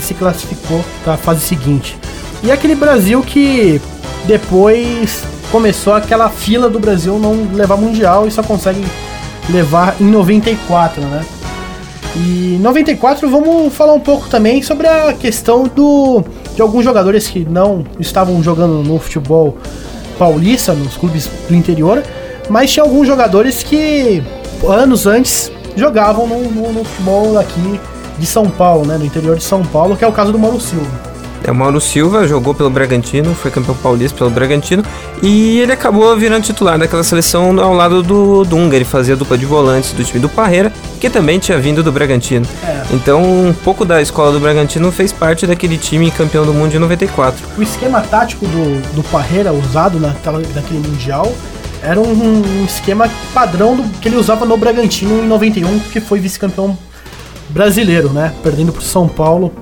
se 0.01 0.15
classificou 0.15 0.85
para 1.05 1.15
a 1.15 1.17
fase 1.17 1.41
seguinte. 1.41 1.97
E 2.43 2.51
aquele 2.51 2.75
Brasil 2.75 3.23
que 3.23 3.81
depois 4.27 5.23
começou 5.51 5.95
aquela 5.95 6.29
fila 6.29 6.69
do 6.69 6.79
Brasil 6.79 7.19
não 7.19 7.49
levar 7.53 7.77
mundial 7.77 8.27
e 8.27 8.31
só 8.31 8.43
consegue 8.43 8.85
levar 9.51 9.97
em 10.01 10.05
94, 10.05 11.03
né? 11.03 11.25
E 12.17 12.59
94 12.61 13.29
vamos 13.29 13.73
falar 13.73 13.93
um 13.93 14.01
pouco 14.01 14.29
também 14.29 14.63
sobre 14.63 14.87
a 14.87 15.13
questão 15.13 15.64
do 15.64 16.25
de 16.55 16.62
alguns 16.62 16.83
jogadores 16.83 17.29
que 17.29 17.41
não 17.49 17.85
estavam 18.01 18.43
jogando 18.43 18.83
no 18.83 18.99
futebol 18.99 19.57
paulista, 20.19 20.73
nos 20.73 20.97
clubes 20.97 21.31
do 21.49 21.55
interior, 21.55 22.03
mas 22.49 22.73
tinha 22.73 22.83
alguns 22.83 23.07
jogadores 23.07 23.62
que 23.62 24.23
anos 24.67 25.07
antes 25.07 25.53
jogavam 25.76 26.26
no, 26.26 26.50
no, 26.50 26.72
no 26.72 26.85
futebol 26.85 27.38
aqui 27.38 27.81
de 28.18 28.26
São 28.26 28.48
Paulo, 28.48 28.87
né, 28.87 28.98
no 28.98 29.04
interior 29.04 29.37
de 29.37 29.44
São 29.44 29.64
Paulo, 29.64 29.96
que 29.96 30.04
é 30.04 30.09
o 30.09 30.12
caso 30.12 30.33
do 30.33 30.38
Mauro 30.38 30.61
Silva. 30.61 31.09
É, 31.44 31.50
o 31.50 31.54
Mauro 31.54 31.81
Silva 31.81 32.26
jogou 32.26 32.54
pelo 32.54 32.68
Bragantino, 32.68 33.35
foi 33.35 33.50
campeão 33.50 33.74
paulista 33.76 34.18
pelo 34.18 34.31
Bragantino 34.31 34.83
e 35.22 35.61
ele 35.61 35.72
acabou 35.72 36.16
virando 36.16 36.44
titular 36.44 36.78
daquela 36.78 37.04
seleção 37.04 37.59
ao 37.61 37.72
lado 37.72 38.02
do 38.02 38.44
Dunga. 38.44 38.76
Ele 38.76 38.85
fazia 38.85 39.16
dupla 39.16 39.38
de 39.38 39.46
volantes 39.46 39.92
do 39.92 40.02
time 40.02 40.18
do 40.18 40.28
Parreira, 40.28 40.72
que 41.00 41.09
também 41.09 41.38
tinha 41.38 41.59
vindo 41.59 41.83
do 41.83 41.92
Bragantino. 41.92 42.46
É. 42.64 42.83
Então, 42.92 43.22
um 43.22 43.52
pouco 43.52 43.85
da 43.85 44.02
escola 44.02 44.33
do 44.33 44.40
Bragantino 44.40 44.90
fez 44.90 45.12
parte 45.12 45.46
daquele 45.46 45.78
time 45.78 46.11
campeão 46.11 46.44
do 46.44 46.52
mundo 46.52 46.70
de 46.70 46.78
94. 46.78 47.46
O 47.57 47.62
esquema 47.62 48.00
tático 48.00 48.46
do, 48.46 48.94
do 48.94 49.02
Parreira 49.04 49.52
usado 49.52 50.00
naquela, 50.00 50.40
naquele 50.54 50.87
Mundial 50.87 51.33
era 51.83 52.01
um, 52.01 52.12
um 52.12 52.64
esquema 52.64 53.11
padrão 53.33 53.77
do, 53.77 53.83
que 54.01 54.09
ele 54.09 54.17
usava 54.17 54.45
no 54.45 54.57
Bragantino 54.57 55.23
em 55.23 55.27
91, 55.27 55.79
que 55.81 56.01
foi 56.01 56.21
vice-campeão 56.21 56.77
brasileiro, 57.49 58.11
né? 58.11 58.35
Perdendo 58.43 58.73
para 58.73 58.83
São 58.83 59.09
Paulo 59.09 59.53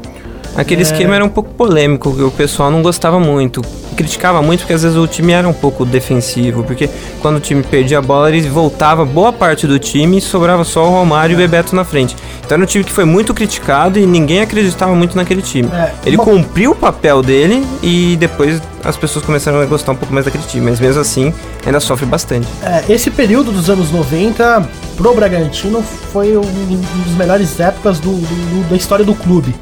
Aquele 0.57 0.81
é... 0.81 0.83
esquema 0.83 1.15
era 1.15 1.25
um 1.25 1.29
pouco 1.29 1.51
polêmico, 1.51 2.09
o 2.09 2.31
pessoal 2.31 2.71
não 2.71 2.83
gostava 2.83 3.21
muito. 3.21 3.63
Criticava 3.97 4.43
muito 4.43 4.61
porque 4.61 4.73
às 4.73 4.83
vezes 4.83 4.97
o 4.97 5.07
time 5.07 5.33
era 5.33 5.49
um 5.49 5.53
pouco 5.53 5.85
defensivo, 5.85 6.63
porque 6.65 6.89
quando 7.21 7.37
o 7.37 7.41
time 7.41 7.63
perdia 7.63 7.99
a 7.99 8.03
bola, 8.03 8.29
ele 8.31 8.49
voltava 8.49 9.05
boa 9.05 9.33
parte 9.33 9.67
do 9.67 9.79
time 9.79 10.19
e 10.19 10.21
sobrava 10.21 10.65
só 10.65 10.87
o 10.87 10.91
Romário 10.91 11.33
e 11.33 11.37
o 11.37 11.39
Bebeto 11.39 11.75
na 11.75 11.85
frente. 11.85 12.17
Então 12.45 12.57
era 12.57 12.63
um 12.63 12.67
time 12.67 12.85
que 12.85 12.93
foi 12.93 13.05
muito 13.05 13.35
criticado 13.35 13.99
e 13.99 14.07
ninguém 14.07 14.41
acreditava 14.41 14.95
muito 14.95 15.17
naquele 15.17 15.43
time. 15.43 15.69
É, 15.73 15.93
ele 16.05 16.17
uma... 16.17 16.25
cumpriu 16.25 16.73
o 16.73 16.75
papel 16.75 17.23
dele 17.23 17.67
e 17.83 18.17
depois 18.17 18.61
as 18.85 18.97
pessoas 18.97 19.25
começaram 19.25 19.61
a 19.61 19.67
gostar 19.67 19.93
um 19.93 19.97
pouco 19.97 20.15
mais 20.15 20.25
daquele 20.25 20.45
time, 20.45 20.71
mas 20.71 20.79
mesmo 20.79 21.01
assim 21.01 21.35
ainda 21.65 21.81
sofre 21.81 22.07
bastante. 22.07 22.47
É, 22.63 22.85
esse 22.93 23.11
período 23.11 23.51
dos 23.51 23.69
anos 23.69 23.91
90 23.91 24.69
pro 24.97 25.15
Bragantino 25.15 25.83
foi 26.13 26.37
um, 26.37 26.41
um 26.41 27.03
dos 27.05 27.15
melhores 27.17 27.59
épocas 27.59 27.99
do, 27.99 28.13
do, 28.13 28.69
da 28.71 28.77
história 28.77 29.05
do 29.05 29.15
clube. 29.15 29.55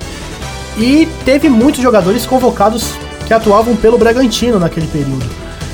E 0.76 1.08
teve 1.24 1.48
muitos 1.48 1.82
jogadores 1.82 2.26
convocados 2.26 2.94
que 3.26 3.32
atuavam 3.32 3.76
pelo 3.76 3.96
Bragantino 3.96 4.58
naquele 4.58 4.86
período. 4.86 5.24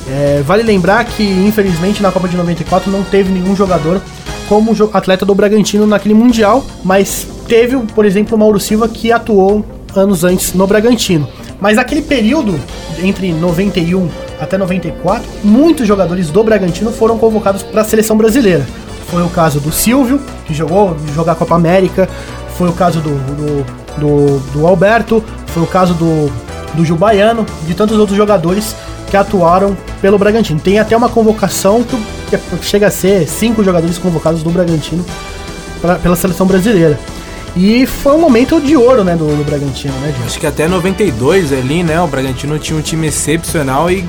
É, 0.09 0.43
vale 0.45 0.63
lembrar 0.63 1.05
que, 1.05 1.23
infelizmente, 1.23 2.03
na 2.03 2.11
Copa 2.11 2.29
de 2.29 2.37
94 2.37 2.91
não 2.91 3.03
teve 3.03 3.33
nenhum 3.33 3.55
jogador 3.55 4.01
como 4.49 4.73
atleta 4.93 5.25
do 5.25 5.35
Bragantino 5.35 5.87
naquele 5.87 6.15
Mundial, 6.15 6.65
mas 6.83 7.27
teve, 7.47 7.77
por 7.95 8.05
exemplo, 8.05 8.35
o 8.35 8.39
Mauro 8.39 8.59
Silva 8.59 8.89
que 8.89 9.13
atuou 9.13 9.65
anos 9.95 10.25
antes 10.25 10.53
no 10.55 10.67
Bragantino. 10.67 11.29
Mas 11.61 11.77
naquele 11.77 12.03
período, 12.03 12.59
entre 13.03 13.33
91 13.33 14.09
até 14.41 14.57
94, 14.57 15.25
muitos 15.45 15.87
jogadores 15.87 16.31
do 16.31 16.43
Bragantino 16.43 16.91
foram 16.91 17.19
convocados 17.19 17.63
para 17.63 17.83
a 17.83 17.85
seleção 17.85 18.17
brasileira. 18.17 18.67
Foi 19.09 19.23
o 19.23 19.29
caso 19.29 19.61
do 19.61 19.71
Silvio, 19.71 20.21
que 20.47 20.55
jogou 20.55 20.97
jogar 21.15 21.35
Copa 21.35 21.55
América, 21.55 22.09
foi 22.61 22.69
o 22.69 22.75
caso 22.75 23.01
do, 23.01 23.11
do 23.11 23.81
do, 23.99 24.39
do 24.53 24.67
Alberto, 24.67 25.23
foi 25.47 25.63
o 25.63 25.67
caso 25.67 25.95
do, 25.95 26.31
do 26.75 26.85
Gil 26.85 26.97
Baiano, 26.97 27.47
de 27.67 27.75
tantos 27.75 27.99
outros 27.99 28.17
jogadores 28.17 28.77
que 29.09 29.17
atuaram 29.17 29.77
pelo 30.01 30.19
Bragantino. 30.19 30.61
Tem 30.61 30.79
até 30.79 30.97
uma 30.97 31.09
convocação 31.09 31.83
que 31.83 32.39
chega 32.63 32.87
a 32.87 32.91
ser 32.91 33.27
cinco 33.27 33.65
jogadores 33.65 33.99
convocados 33.99 34.43
do 34.43 34.51
Bragantino 34.51 35.05
pra, 35.81 35.97
pela 35.97 36.15
seleção 36.15 36.47
brasileira. 36.47 36.99
E 37.57 37.85
foi 37.85 38.13
um 38.13 38.21
momento 38.21 38.61
de 38.61 38.77
ouro, 38.77 39.03
né, 39.03 39.17
do, 39.17 39.27
do 39.27 39.45
Bragantino, 39.45 39.95
né, 39.95 40.15
Acho 40.25 40.39
que 40.39 40.47
até 40.47 40.69
92 40.69 41.53
ali, 41.53 41.83
né, 41.83 42.01
o 42.01 42.07
Bragantino 42.07 42.59
tinha 42.61 42.79
um 42.79 42.83
time 42.83 43.09
excepcional 43.09 43.91
e 43.91 44.05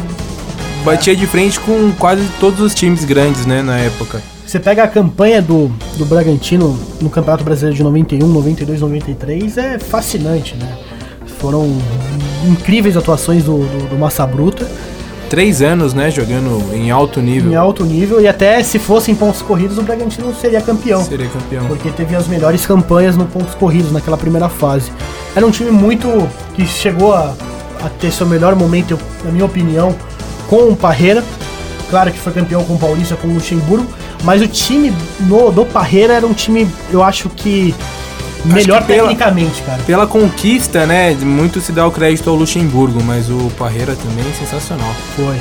batia 0.86 1.16
de 1.16 1.26
frente 1.26 1.60
com 1.60 1.92
quase 1.98 2.24
todos 2.40 2.60
os 2.60 2.76
times 2.76 3.04
grandes, 3.04 3.48
né, 3.48 3.64
na 3.64 3.80
época. 3.80 4.22
Você 4.52 4.60
pega 4.60 4.84
a 4.84 4.88
campanha 4.90 5.42
do, 5.42 5.72
do 5.96 6.06
Bragantino 6.06 6.78
no 7.00 7.10
Campeonato 7.10 7.42
Brasileiro 7.42 7.74
de 7.74 7.82
91, 7.84 8.28
92, 8.28 8.82
93, 8.82 9.58
é 9.58 9.80
fascinante, 9.80 10.58
né? 10.58 10.78
Foram 11.40 11.72
incríveis 12.46 12.98
atuações 12.98 13.46
do, 13.46 13.60
do, 13.60 13.92
do 13.92 13.98
Massa 13.98 14.28
Bruta. 14.28 14.70
Três 15.30 15.62
anos, 15.62 15.94
né, 15.94 16.12
jogando 16.12 16.76
em 16.76 16.92
alto 16.92 17.22
nível. 17.22 17.50
Em 17.50 17.56
alto 17.56 17.86
nível, 17.86 18.20
e 18.20 18.28
até 18.28 18.62
se 18.62 18.78
fossem 18.78 19.16
pontos 19.16 19.42
corridos, 19.42 19.78
o 19.78 19.84
Bragantino 19.84 20.36
seria 20.36 20.60
campeão. 20.60 21.02
Seria 21.02 21.30
campeão. 21.30 21.68
Porque 21.68 21.90
teve 21.90 22.14
as 22.14 22.28
melhores 22.28 22.66
campanhas 22.66 23.16
no 23.16 23.26
pontos 23.28 23.56
corridos 23.56 23.94
naquela 23.94 24.18
primeira 24.18 24.50
fase. 24.50 24.92
Era 25.34 25.48
um 25.48 25.52
time 25.52 25.72
muito. 25.72 26.10
que 26.56 26.68
chegou 26.68 27.14
a, 27.14 27.34
a 27.82 27.88
ter 27.88 28.12
seu 28.12 28.28
melhor 28.28 28.54
momento, 28.58 29.00
na 29.24 29.32
minha 29.32 29.46
opinião, 29.46 29.96
com 30.50 30.68
o 30.68 30.76
Parreira. 30.76 31.24
Claro 31.90 32.12
que 32.12 32.20
foi 32.20 32.34
campeão 32.34 32.66
com 32.66 32.74
o 32.74 32.78
Paulista, 32.78 33.16
com 33.16 33.30
o 33.30 33.34
Luxemburgo 33.34 34.01
mas 34.24 34.42
o 34.42 34.48
time 34.48 34.94
no, 35.22 35.52
do 35.52 35.66
Parreira 35.66 36.14
era 36.14 36.26
um 36.26 36.34
time, 36.34 36.68
eu 36.92 37.04
acho 37.04 37.30
que 37.30 37.74
melhor 38.46 38.82
que 38.82 38.88
pela, 38.88 39.08
tecnicamente, 39.08 39.62
cara. 39.64 39.82
Pela 39.84 40.08
conquista, 40.08 40.86
né? 40.86 41.14
Muito 41.14 41.62
se 41.62 41.72
dá 41.72 41.86
o 41.86 41.92
crédito 41.92 42.30
ao 42.30 42.36
Luxemburgo, 42.36 43.02
mas 43.04 43.30
o 43.30 43.52
Parreira 43.58 43.96
também 43.96 44.26
é 44.30 44.34
sensacional. 44.34 44.94
Foi. 45.16 45.40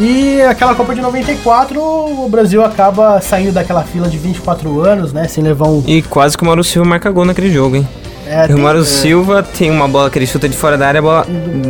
E 0.00 0.42
aquela 0.42 0.74
Copa 0.74 0.94
de 0.94 1.00
94, 1.00 1.80
o 1.80 2.28
Brasil 2.28 2.64
acaba 2.64 3.20
saindo 3.20 3.52
daquela 3.52 3.84
fila 3.84 4.08
de 4.08 4.18
24 4.18 4.80
anos, 4.80 5.12
né? 5.12 5.28
Sem 5.28 5.44
levar 5.44 5.68
um. 5.68 5.84
E 5.86 6.02
quase 6.02 6.36
que 6.36 6.42
o 6.42 6.46
Mauro 6.46 6.64
Silva 6.64 6.88
marca 6.88 7.10
gol 7.10 7.24
naquele 7.24 7.52
jogo, 7.52 7.76
hein? 7.76 7.88
É, 8.34 8.52
o 8.52 8.58
Mauro 8.58 8.84
Silva 8.84 9.44
tem 9.44 9.70
uma 9.70 9.86
bola 9.86 10.10
que 10.10 10.18
ele 10.18 10.26
chuta 10.26 10.48
de 10.48 10.56
fora 10.56 10.76
da 10.76 10.88
área, 10.88 10.98
a 10.98 11.02
bola, 11.02 11.26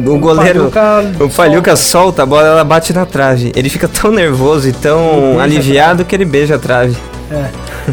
o 0.07 0.18
goleiro, 0.18 0.70
Palhuca 0.70 1.22
o 1.22 1.29
Palhuca 1.29 1.77
solta. 1.77 1.77
solta, 1.77 2.22
a 2.22 2.27
bola 2.27 2.46
ela 2.46 2.64
bate 2.64 2.90
na 2.94 3.05
trave. 3.05 3.53
Ele 3.55 3.68
fica 3.68 3.87
tão 3.87 4.11
nervoso 4.11 4.66
e 4.66 4.72
tão 4.72 5.38
aliviado 5.38 6.07
que 6.07 6.14
ele 6.14 6.24
beija 6.24 6.55
a 6.55 6.59
trave. 6.59 6.96
É. 7.31 7.50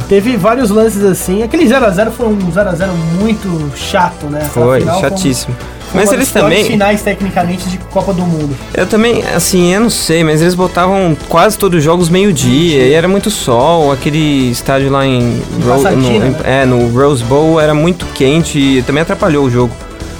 Teve 0.08 0.38
vários 0.38 0.70
lances 0.70 1.04
assim. 1.04 1.44
Aquele 1.44 1.66
0x0 1.66 2.12
foi 2.12 2.28
um 2.28 2.38
0x0 2.38 2.88
muito 3.20 3.72
chato, 3.76 4.28
né? 4.28 4.40
Foi, 4.54 4.80
final 4.80 5.02
chatíssimo. 5.02 5.54
Foi 5.92 6.00
Mas 6.02 6.12
eles 6.14 6.32
também, 6.32 6.64
finais 6.64 7.02
tecnicamente 7.02 7.68
de 7.68 7.78
Copa 7.78 8.14
do 8.14 8.22
Mundo. 8.22 8.56
eu 8.74 8.86
também, 8.88 9.24
assim, 9.36 9.74
eu 9.74 9.82
não 9.82 9.90
sei, 9.90 10.24
mas 10.24 10.42
eles 10.42 10.56
botavam 10.56 11.16
quase 11.28 11.58
todos 11.58 11.80
os 11.80 11.84
jogos 11.84 12.08
meio-dia 12.10 12.86
e 12.88 12.94
era 12.94 13.08
muito 13.08 13.30
sol. 13.30 13.92
Aquele 13.92 14.50
estádio 14.52 14.90
lá 14.90 15.06
em, 15.06 15.42
Ro- 15.64 15.72
Pasadena, 15.84 16.02
no, 16.02 16.28
em- 16.28 16.36
é, 16.46 16.66
no 16.66 16.88
Rose 16.98 17.24
Bowl 17.26 17.60
era 17.60 17.74
muito 17.74 18.06
quente 18.14 18.58
e 18.58 18.82
também 18.84 19.02
atrapalhou 19.02 19.46
o 19.46 19.50
jogo. 19.52 19.74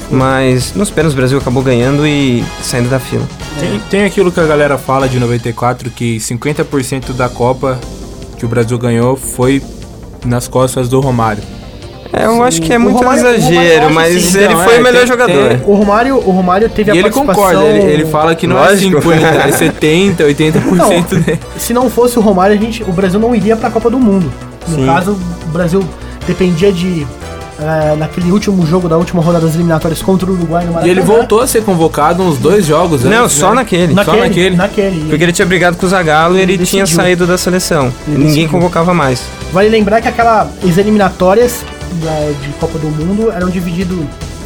Mas 0.10 0.74
nos 0.74 0.90
pênaltis 0.90 1.14
o 1.14 1.18
Brasil 1.18 1.38
acabou 1.38 1.64
ganhando 1.64 2.06
e 2.06 2.44
saindo 2.62 2.90
da 2.90 3.00
fila. 3.00 3.26
Tem, 3.58 3.80
tem 3.90 4.04
aquilo 4.04 4.30
que 4.30 4.42
a 4.42 4.46
galera 4.46 4.78
fala 4.78 5.08
de 5.08 5.18
94, 5.20 5.90
que 5.90 6.18
50% 6.18 7.14
da 7.14 7.30
Copa 7.30 7.80
que 8.38 8.44
o 8.46 8.48
Brasil 8.50 8.78
ganhou 8.78 9.16
foi 9.16 9.62
nas 10.26 10.50
costas 10.50 10.90
do 10.90 11.00
Romário. 11.00 11.42
É, 12.14 12.26
eu 12.26 12.44
acho 12.44 12.62
que 12.62 12.74
é 12.74 12.78
muito 12.78 12.98
Romário- 12.98 13.22
Romário 13.24 13.40
exagero, 13.40 13.86
acha 13.86 13.94
mas 13.94 14.16
assim, 14.18 14.38
ele 14.40 14.46
então, 14.54 14.64
foi 14.66 14.76
é, 14.76 14.80
o 14.80 14.84
melhor 14.84 15.00
tem- 15.00 15.08
jogador. 15.08 15.48
tem- 15.50 15.62
O 15.66 15.74
Romário, 15.76 16.16
o 16.18 16.32
Romário 16.32 16.70
teve 16.70 16.92
a 16.92 16.94
E 16.94 16.98
ele 16.98 17.04
participação... 17.10 17.44
concorda, 17.44 17.64
ele, 17.70 17.92
ele 17.94 18.06
fala 18.06 18.36
que 18.36 18.46
não 18.48 18.58
Lógico. 18.58 18.98
é 18.98 19.02
50, 19.02 19.28
é 19.28 19.52
70, 19.52 20.24
80% 20.26 21.16
dele. 21.24 21.40
Se 21.58 21.74
não 21.74 21.90
fosse 21.90 22.20
o 22.20 22.22
Romário, 22.22 22.56
a 22.56 22.60
gente, 22.60 22.84
o 22.84 22.92
Brasil 22.92 23.20
não 23.20 23.34
iria 23.34 23.56
pra 23.56 23.70
Copa 23.70 23.90
do 23.90 23.98
Mundo. 24.00 24.32
No 24.68 24.76
Sim. 24.76 24.86
caso, 24.86 25.12
o 25.46 25.50
Brasil 25.50 25.84
dependia 26.28 26.72
de... 26.72 27.08
é, 27.60 27.96
naquele 27.96 28.30
último 28.32 28.66
jogo 28.66 28.90
da 28.90 28.98
última 28.98 29.22
rodada 29.22 29.46
das 29.46 29.56
eliminatórias 29.56 30.02
contra 30.02 30.30
o 30.30 30.34
Uruguai 30.34 30.64
no 30.66 30.72
E 30.72 30.74
Maracanã. 30.74 30.92
ele 30.92 31.02
voltou 31.02 31.40
a 31.42 31.48
ser 31.48 31.64
convocado 31.64 32.22
uns 32.24 32.38
dois 32.40 32.66
jogos 32.66 33.04
Não, 33.06 33.24
antes, 33.26 33.38
só 33.38 33.50
né? 33.50 33.56
naquele. 33.56 33.94
naquele, 33.94 34.18
só 34.18 34.24
naquele. 34.24 34.56
naquele. 34.58 35.10
Porque 35.10 35.24
ele 35.24 35.32
tinha 35.32 35.46
brigado 35.46 35.78
com 35.78 35.86
o 35.86 35.90
Zagallo 35.90 36.38
e 36.38 36.42
ele 36.42 36.54
Ele 36.54 36.66
tinha 36.66 36.86
saído 36.86 37.26
da 37.26 37.38
seleção. 37.38 37.86
Ele 38.06 38.18
Ninguém 38.18 38.26
decidiu. 38.28 38.50
convocava 38.50 38.94
mais. 38.94 39.22
Vale 39.54 39.70
lembrar 39.70 40.02
que 40.02 40.08
aquela, 40.08 40.50
as 40.68 40.78
eliminatórias 40.78 41.64
da- 41.96 42.32
de 42.46 42.50
Copa 42.60 42.78
do 42.80 42.88
Mundo 42.90 43.32
eram 43.32 43.50
divididas 43.50 43.98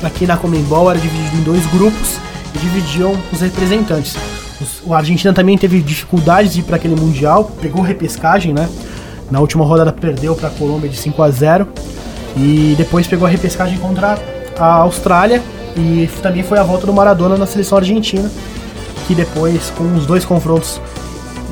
aqui 0.04 0.26
na 0.26 0.38
Comembol, 0.38 0.90
era 0.90 1.00
dividido 1.00 1.38
em 1.38 1.44
dois 1.44 1.66
grupos 1.68 2.18
e 2.54 2.60
dividiam 2.60 3.14
os 3.32 3.42
representantes. 3.42 4.16
Os- 4.62 4.82
o 4.86 4.94
Argentina 4.94 5.34
também 5.34 5.58
teve 5.58 5.82
dificuldades 5.82 6.54
de 6.54 6.60
ir 6.62 6.64
para 6.64 6.76
aquele 6.78 6.96
mundial, 6.96 7.52
pegou 7.62 7.82
repescagem, 7.82 8.54
né? 8.54 8.70
Na 9.30 9.40
última 9.40 9.66
rodada 9.66 9.92
perdeu 9.92 10.36
para 10.36 10.48
a 10.48 10.52
Colômbia 10.52 10.90
de 10.90 10.96
5 10.98 11.22
a 11.24 11.30
0 11.32 11.68
e 12.38 12.76
depois 12.78 13.08
pegou 13.08 13.26
a 13.28 13.30
repescagem 13.30 13.78
contra 13.80 14.18
a 14.58 14.66
Austrália 14.76 15.42
e 15.76 16.10
também 16.22 16.44
foi 16.44 16.58
a 16.60 16.64
volta 16.64 16.86
do 16.86 16.94
Maradona 16.94 17.36
na 17.38 17.46
seleção 17.48 17.78
argentina, 17.78 18.30
que 19.08 19.16
depois 19.16 19.72
com 19.78 19.84
os 19.96 20.06
dois 20.06 20.24
confrontos 20.24 20.80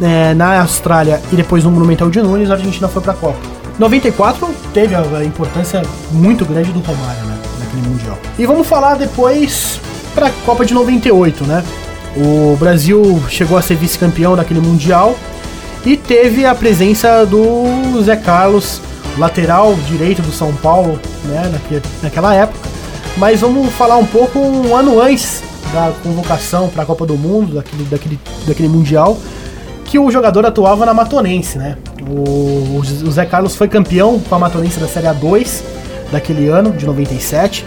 é, 0.02 0.34
na 0.34 0.62
Austrália 0.62 1.22
e 1.32 1.36
depois 1.36 1.64
no 1.64 1.72
Monumental 1.72 2.10
de 2.10 2.22
Nunes, 2.22 2.50
a 2.50 2.54
Argentina 2.54 2.88
foi 2.88 3.02
pra 3.02 3.14
Copa. 3.14 3.38
94 3.80 4.50
teve 4.74 4.94
a, 4.96 5.02
a 5.02 5.24
importância 5.26 5.82
muito 6.12 6.46
grande 6.46 6.72
do 6.72 6.80
Romário, 6.80 7.24
né, 7.26 7.38
naquele 7.60 7.88
Mundial. 7.88 8.18
E 8.38 8.46
vamos 8.46 8.68
falar 8.68 8.96
depois 8.96 9.80
pra 10.14 10.30
Copa 10.46 10.66
de 10.66 10.74
98, 10.74 11.44
né? 11.46 11.64
O 12.16 12.56
Brasil 12.60 13.22
chegou 13.30 13.58
a 13.58 13.62
ser 13.62 13.76
vice-campeão 13.76 14.36
daquele 14.36 14.60
Mundial 14.60 15.16
e 15.86 15.98
teve 15.98 16.46
a 16.46 16.54
presença 16.54 17.26
do 17.26 18.02
Zé 18.04 18.16
Carlos, 18.16 18.80
lateral 19.18 19.74
direito 19.88 20.22
do 20.22 20.32
São 20.32 20.54
Paulo, 20.54 21.00
né, 21.26 21.50
naque- 21.52 21.82
naquela 22.02 22.34
época. 22.36 22.70
Mas 23.18 23.42
vamos 23.42 23.72
falar 23.74 23.98
um 23.98 24.06
pouco 24.06 24.40
um 24.40 24.76
ano 24.76 25.00
antes 25.02 25.42
da 25.74 25.92
convocação 26.04 26.70
para 26.70 26.84
a 26.84 26.86
Copa 26.86 27.06
do 27.06 27.16
Mundo, 27.18 27.56
daquele, 27.56 27.84
daquele, 27.86 28.20
daquele 28.48 28.70
Mundial, 28.70 29.18
que 29.86 30.00
o 30.00 30.10
jogador 30.10 30.46
atuava 30.46 30.86
na 30.86 30.94
Matonense, 30.94 31.58
né? 31.58 31.78
O, 32.08 32.80
o 32.80 33.12
Zé 33.12 33.26
Carlos 33.26 33.56
foi 33.56 33.68
campeão 33.68 34.20
com 34.20 34.36
a 34.36 34.40
Matonense 34.40 34.80
da 34.80 34.88
Série 34.88 35.08
A2 35.08 35.62
daquele 36.12 36.48
ano, 36.48 36.72
de 36.72 36.86
97. 36.86 37.66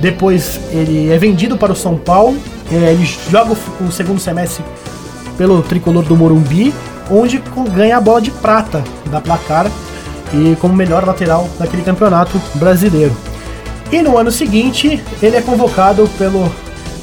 Depois 0.00 0.60
ele 0.70 1.10
é 1.10 1.18
vendido 1.18 1.56
para 1.56 1.72
o 1.72 1.76
São 1.76 1.96
Paulo. 1.96 2.36
é, 2.70 2.92
ele 2.92 3.04
joga 3.30 3.56
o, 3.80 3.90
segundo 3.90 4.20
semestre 4.20 4.64
pelo 5.36 5.62
tricolor 5.62 6.04
do 6.04 6.16
Morumbi, 6.16 6.74
onde 7.10 7.42
ganha 7.74 7.96
a 7.96 8.00
bola 8.00 8.20
de 8.20 8.30
prata 8.30 8.82
da 9.10 9.20
placar 9.20 9.70
e 10.32 10.56
como 10.56 10.74
melhor 10.74 11.04
lateral 11.04 11.48
daquele 11.58 11.82
campeonato 11.82 12.40
brasileiro. 12.54 13.14
E 13.92 14.02
no 14.02 14.16
ano 14.18 14.30
seguinte, 14.30 15.02
ele 15.22 15.36
é 15.36 15.40
convocado 15.40 16.08
pelo 16.18 16.50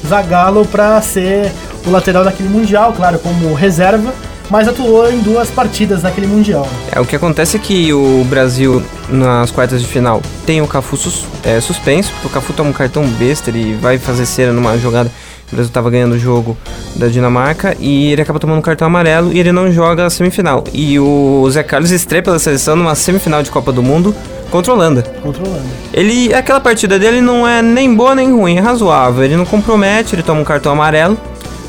Zagallo 0.06 0.66
para 0.66 1.00
ser 1.00 1.50
o 1.86 1.90
lateral 1.90 2.24
daquele 2.24 2.48
mundial, 2.48 2.92
claro, 2.92 3.18
como 3.18 3.54
reserva, 3.54 4.12
mas 4.52 4.68
atuou 4.68 5.10
em 5.10 5.20
duas 5.20 5.48
partidas 5.50 6.02
naquele 6.02 6.26
mundial. 6.26 6.68
É, 6.94 7.00
o 7.00 7.06
que 7.06 7.16
acontece 7.16 7.56
é 7.56 7.58
que 7.58 7.90
o 7.92 8.22
Brasil, 8.28 8.82
nas 9.08 9.50
quartas 9.50 9.80
de 9.80 9.86
final, 9.88 10.20
tem 10.44 10.60
o 10.60 10.66
Cafu 10.66 10.94
sus- 10.98 11.24
é, 11.42 11.58
suspenso, 11.58 12.10
porque 12.12 12.26
o 12.26 12.30
Cafu 12.30 12.52
toma 12.52 12.68
um 12.68 12.72
cartão 12.74 13.02
besta, 13.06 13.48
ele 13.48 13.74
vai 13.80 13.96
fazer 13.98 14.26
cera 14.26 14.52
numa 14.52 14.76
jogada. 14.76 15.10
O 15.50 15.54
Brasil 15.54 15.72
tava 15.72 15.88
ganhando 15.90 16.12
o 16.14 16.18
jogo 16.18 16.56
da 16.96 17.08
Dinamarca 17.08 17.74
e 17.80 18.10
ele 18.12 18.20
acaba 18.22 18.38
tomando 18.38 18.58
um 18.58 18.62
cartão 18.62 18.86
amarelo 18.86 19.32
e 19.32 19.38
ele 19.40 19.52
não 19.52 19.70
joga 19.72 20.04
a 20.06 20.10
semifinal. 20.10 20.64
E 20.72 20.98
o 21.00 21.46
Zé 21.50 21.62
Carlos 21.62 21.90
estreia 21.90 22.22
pela 22.22 22.38
seleção 22.38 22.76
numa 22.76 22.94
semifinal 22.94 23.42
de 23.42 23.50
Copa 23.50 23.70
do 23.72 23.82
Mundo 23.82 24.14
contra 24.50 24.72
a 24.72 24.74
Holanda. 24.76 25.02
Controlando. 25.22 25.62
Ele, 25.92 26.32
aquela 26.34 26.58
partida 26.60 26.98
dele 26.98 27.20
não 27.20 27.46
é 27.48 27.60
nem 27.62 27.94
boa 27.94 28.14
nem 28.14 28.32
ruim, 28.32 28.56
é 28.56 28.60
razoável. 28.60 29.24
Ele 29.24 29.36
não 29.36 29.44
compromete, 29.44 30.14
ele 30.14 30.22
toma 30.22 30.40
um 30.40 30.44
cartão 30.44 30.72
amarelo, 30.72 31.18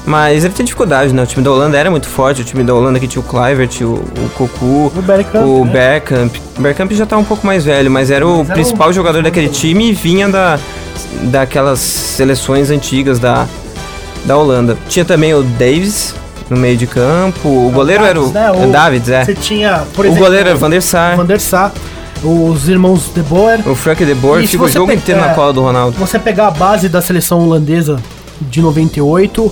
mas 0.06 0.44
ele 0.44 0.54
tem 0.54 0.66
dificuldade, 0.66 1.14
né? 1.14 1.24
O 1.24 1.26
time 1.26 1.44
da 1.44 1.52
Holanda 1.52 1.78
era 1.78 1.90
muito 1.90 2.08
forte, 2.08 2.42
o 2.42 2.44
time 2.46 2.64
da 2.64 2.74
Holanda 2.74 3.00
que 3.00 3.08
tinha 3.08 3.22
o 3.22 3.24
Clivert, 3.26 3.82
o, 3.82 3.94
o 3.96 4.30
Cocu, 4.36 4.92
O 4.96 5.02
Bergkamp, 5.02 5.46
o 5.46 5.66
né? 5.66 5.72
Bergkamp. 5.72 6.36
O 6.58 6.62
Bergkamp 6.62 6.92
já 6.92 7.06
tá 7.06 7.18
um 7.18 7.24
pouco 7.24 7.46
mais 7.48 7.64
velho, 7.66 7.90
mas 7.90 8.12
era 8.12 8.28
o 8.28 8.40
Mas 8.40 8.46
era 8.50 8.54
principal 8.54 8.90
o- 8.90 8.94
jogador 8.94 9.24
daquele 9.24 9.48
time 9.50 9.90
e 9.90 9.94
vinha 9.94 10.28
da, 10.28 10.60
daquelas 11.24 11.80
seleções 11.80 12.70
antigas 12.70 13.18
da, 13.20 13.48
da 14.26 14.38
Holanda. 14.38 14.78
Tinha 14.90 15.06
também 15.06 15.34
o 15.34 15.42
Davis 15.44 16.14
no 16.50 16.58
meio 16.58 16.76
de 16.76 16.86
campo, 16.86 17.48
o 17.48 17.72
goleiro 17.74 18.04
era 18.04 18.20
o, 18.22 18.30
Davids, 18.30 18.58
né? 18.60 18.66
O- 18.68 18.72
Davids, 18.72 19.10
é. 19.10 19.26
Você 19.26 19.34
tinha, 19.36 19.84
por 19.96 20.06
O 20.06 20.08
exemplo, 20.10 20.24
goleiro 20.26 20.50
era 20.50 20.56
o 20.58 20.60
Van 20.60 20.70
der 20.70 20.82
Sar, 20.82 21.16
Van 21.16 21.26
der 21.26 21.40
Sar, 21.40 21.72
os 22.22 22.68
irmãos 22.68 23.10
De 23.16 23.22
Boer. 23.22 23.60
o 23.68 23.74
Frank 23.74 24.04
de 24.04 24.14
Boer, 24.14 24.46
fica 24.46 24.64
o 24.66 24.68
jogo 24.70 24.92
inteiro 24.92 25.22
é, 25.22 25.28
na 25.28 25.34
cola 25.34 25.54
do 25.54 25.62
Ronaldo. 25.62 25.98
Você 25.98 26.20
pegar 26.20 26.48
a 26.48 26.52
base 26.52 26.90
da 26.90 27.02
seleção 27.02 27.40
holandesa 27.40 27.98
de 28.42 28.62
98, 28.62 29.52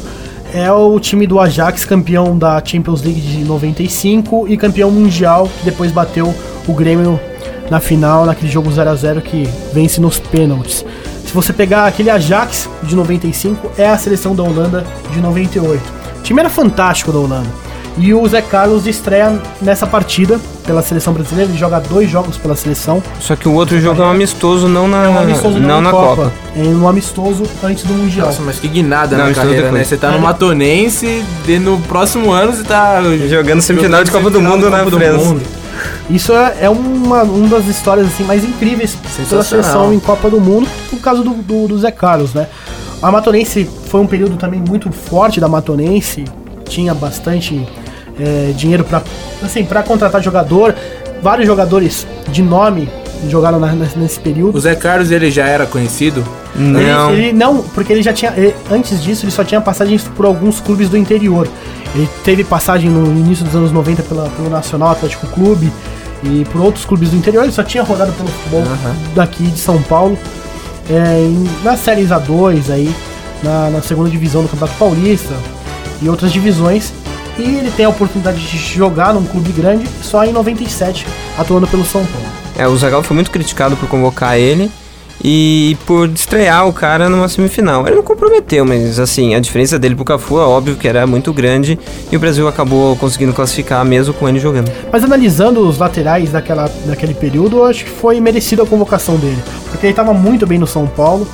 é 0.54 0.72
o 0.72 1.00
time 1.00 1.26
do 1.26 1.40
Ajax, 1.40 1.86
campeão 1.86 2.38
da 2.38 2.62
Champions 2.64 3.02
League 3.02 3.22
de 3.22 3.44
95 3.44 4.48
e 4.48 4.58
campeão 4.58 4.92
mundial, 4.92 5.50
que 5.60 5.66
depois 5.66 5.92
bateu 5.92 6.34
o 6.68 6.74
Grêmio 6.74 7.20
na 7.70 7.80
final, 7.80 8.26
naquele 8.26 8.52
jogo 8.52 8.72
0 8.72 8.90
a 8.90 8.96
0 8.96 9.22
que 9.22 9.48
vence 9.74 10.02
nos 10.02 10.20
pênaltis. 10.20 10.86
Se 11.26 11.34
você 11.34 11.54
pegar 11.54 11.86
aquele 11.86 12.10
Ajax 12.10 12.70
de 12.84 12.96
95, 12.96 13.72
é 13.78 13.88
a 13.88 13.98
seleção 13.98 14.36
da 14.36 14.44
Holanda 14.44 14.86
de 15.12 15.22
98. 15.22 15.82
O 16.20 16.22
time 16.22 16.42
era 16.42 16.50
fantástico 16.50 17.12
da 17.12 17.20
Holanda. 17.20 17.50
E 17.98 18.14
o 18.14 18.28
Zé 18.28 18.42
Carlos 18.42 18.88
estreia 18.88 19.42
nessa 19.62 19.88
partida 19.88 20.40
pela 20.66 20.82
seleção 20.82 21.14
brasileira, 21.14 21.50
ele 21.50 21.58
joga 21.58 21.80
dois 21.80 22.10
jogos 22.10 22.38
pela 22.38 22.56
seleção. 22.56 23.02
Só 23.20 23.36
que 23.36 23.48
o 23.48 23.54
outro 23.54 23.80
jogo 23.80 24.02
é 24.02 24.06
um 24.06 24.12
amistoso, 24.12 24.68
não 24.68 24.88
na, 24.88 25.06
É 25.06 25.10
um 25.10 25.20
amistoso 25.20 25.60
não 25.60 25.80
em 25.80 25.84
na 25.84 25.92
Copa. 25.92 26.32
É 26.56 26.62
um 26.62 26.88
amistoso 26.88 27.44
antes 27.64 27.84
do 27.84 27.94
Mundial. 27.94 28.28
Nossa, 28.28 28.42
mas 28.42 28.60
que 28.60 28.68
guinada 28.68 29.18
Não, 29.18 29.26
na 29.26 29.32
isso 29.32 29.40
carreira, 29.40 29.64
depois. 29.64 29.80
né? 29.80 29.84
Você 29.84 29.98
tá 29.98 30.12
no 30.12 30.20
Matonense 30.20 31.24
e 31.48 31.60
no 31.60 31.80
próximo 31.82 32.32
ano 32.32 32.54
você 32.54 32.64
tá... 32.64 33.02
Jogando 33.30 33.62
semifinal 33.62 34.04
de 34.04 34.12
Copa 34.12 34.30
do 34.30 34.42
Mundo 34.42 34.70
na 34.70 34.80
Copa 34.80 34.92
do 34.92 34.98
França. 34.98 35.26
Mundo. 35.26 35.42
Isso 36.10 36.34
é, 36.34 36.58
é 36.62 36.70
uma, 36.70 37.24
uma 37.24 37.48
das 37.48 37.68
histórias 37.68 38.08
assim, 38.08 38.24
mais 38.24 38.44
incríveis 38.44 38.98
pela 39.30 39.44
seleção 39.44 39.94
em 39.94 40.00
Copa 40.00 40.30
do 40.30 40.40
Mundo, 40.40 40.68
por 40.90 41.00
causa 41.00 41.24
do, 41.24 41.32
do, 41.32 41.68
do 41.70 41.80
Zé 41.80 41.92
Carlos, 41.92 42.34
né? 42.34 42.48
A 43.02 43.12
Matonense 43.12 43.68
foi 43.88 44.00
um 44.00 44.06
período 44.06 44.38
também 44.38 44.60
muito 44.60 44.92
forte 44.92 45.40
da 45.40 45.48
Matonense, 45.48 46.26
tinha 46.66 46.94
bastante 46.94 47.68
é, 48.22 48.52
dinheiro 48.56 48.84
para 48.84 49.02
assim, 49.44 49.64
pra 49.66 49.82
contratar 49.84 50.22
jogador, 50.22 50.76
vários 51.22 51.48
jogadores 51.48 52.06
de 52.30 52.42
nome 52.42 52.88
jogaram 53.30 53.60
na- 53.60 53.74
nesse- 53.74 53.98
nesse 54.00 54.20
período. 54.20 54.56
O 54.58 54.60
Zé 54.62 54.74
Carlos, 54.76 55.12
ele 55.12 55.30
já 55.30 55.46
era 55.48 55.66
conhecido? 55.66 56.24
Não. 56.56 57.12
Ele, 57.12 57.26
ele 57.28 57.34
não, 57.34 57.62
porque 57.62 57.94
ele 57.94 58.02
já 58.04 58.12
tinha. 58.14 58.34
ele- 58.36 58.56
antes 58.72 59.02
disso, 59.02 59.26
ele 59.26 59.32
só 59.32 59.44
tinha 59.44 59.62
passagens 59.62 60.04
por 60.16 60.26
alguns 60.26 60.60
clubes 60.60 60.90
do 60.90 60.98
interior. 60.98 61.48
Ele 61.94 62.08
teve 62.24 62.44
passagem 62.44 62.90
no 62.90 63.06
início 63.08 63.44
dos 63.46 63.56
anos 63.56 63.72
90 63.72 64.02
pela, 64.04 64.30
pelo 64.30 64.50
Nacional 64.50 64.90
Atlético 64.92 65.28
Clube 65.28 65.72
e 66.24 66.46
por 66.52 66.62
outros 66.62 66.86
clubes 66.86 67.10
do 67.10 67.16
interior. 67.18 67.44
Ele 67.44 67.52
só 67.52 67.64
tinha 67.64 67.84
rodado 67.84 68.12
pelo 68.14 68.30
futebol 68.30 68.64
daqui 69.16 69.44
de 69.44 69.60
São 69.60 69.82
Paulo. 69.84 70.18
É, 70.90 71.20
em- 71.20 71.50
nas 71.64 71.80
séries 71.80 72.10
A2 72.10 72.70
aí, 72.72 72.94
na, 73.44 73.70
na 73.70 73.82
segunda 73.82 74.10
divisão 74.10 74.42
do 74.42 74.48
Campeonato 74.50 74.78
Paulista 74.80 75.34
e 76.02 76.10
outras 76.10 76.32
divisões. 76.34 76.92
E 77.38 77.44
ele 77.44 77.72
tem 77.72 77.86
a 77.86 77.90
oportunidade 77.90 78.40
de 78.40 78.58
jogar 78.58 79.14
num 79.14 79.26
clube 79.26 79.52
grande 79.52 79.88
só 80.02 80.24
em 80.24 80.32
97, 80.32 81.08
atuando 81.38 81.68
pelo 81.68 81.86
São 81.86 82.06
Paulo. 82.06 82.28
É, 82.58 82.68
o 82.68 82.76
Zagallo 82.78 83.04
foi 83.04 83.16
muito 83.16 83.32
criticado 83.32 83.76
por 83.78 83.88
convocar 83.88 84.38
ele 84.38 84.70
e 85.24 85.78
por 85.86 86.10
estrear 86.10 86.68
o 86.68 86.74
cara 86.74 87.10
numa 87.10 87.30
semifinal. 87.30 87.86
Ele 87.86 87.98
não 87.98 88.04
comprometeu, 88.04 88.66
mas 88.66 89.00
assim, 89.00 89.36
a 89.36 89.40
diferença 89.40 89.78
dele 89.78 89.96
pro 89.96 90.04
Cafu 90.04 90.40
é 90.40 90.44
óbvio 90.44 90.76
que 90.76 90.88
era 90.88 91.06
muito 91.06 91.32
grande 91.32 91.80
e 92.12 92.18
o 92.18 92.20
Brasil 92.20 92.48
acabou 92.48 92.96
conseguindo 92.96 93.34
classificar 93.34 93.86
mesmo 93.86 94.14
com 94.14 94.28
ele 94.28 94.40
jogando. 94.40 94.72
Mas 94.92 95.04
analisando 95.04 95.68
os 95.68 95.78
laterais 95.78 96.32
daquela, 96.32 96.70
daquele 96.86 97.14
período, 97.14 97.58
eu 97.58 97.66
acho 97.66 97.86
que 97.86 97.90
foi 97.90 98.20
merecida 98.20 98.64
a 98.64 98.66
convocação 98.66 99.16
dele, 99.18 99.42
porque 99.70 99.86
ele 99.86 99.94
estava 99.94 100.14
muito 100.14 100.48
bem 100.48 100.58
no 100.58 100.68
São 100.68 100.88
Paulo 100.88 101.28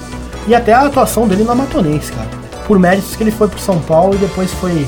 e 0.48 0.56
até 0.56 0.74
a 0.74 0.86
atuação 0.86 1.28
dele 1.28 1.44
na 1.44 1.56
Matonense, 1.56 2.12
cara. 2.12 2.30
Por 2.68 2.78
méritos 2.78 3.16
que 3.16 3.24
ele 3.24 3.32
foi 3.32 3.48
pro 3.48 3.60
São 3.60 3.80
Paulo 3.80 4.16
e 4.16 4.18
depois 4.18 4.52
foi 4.54 4.86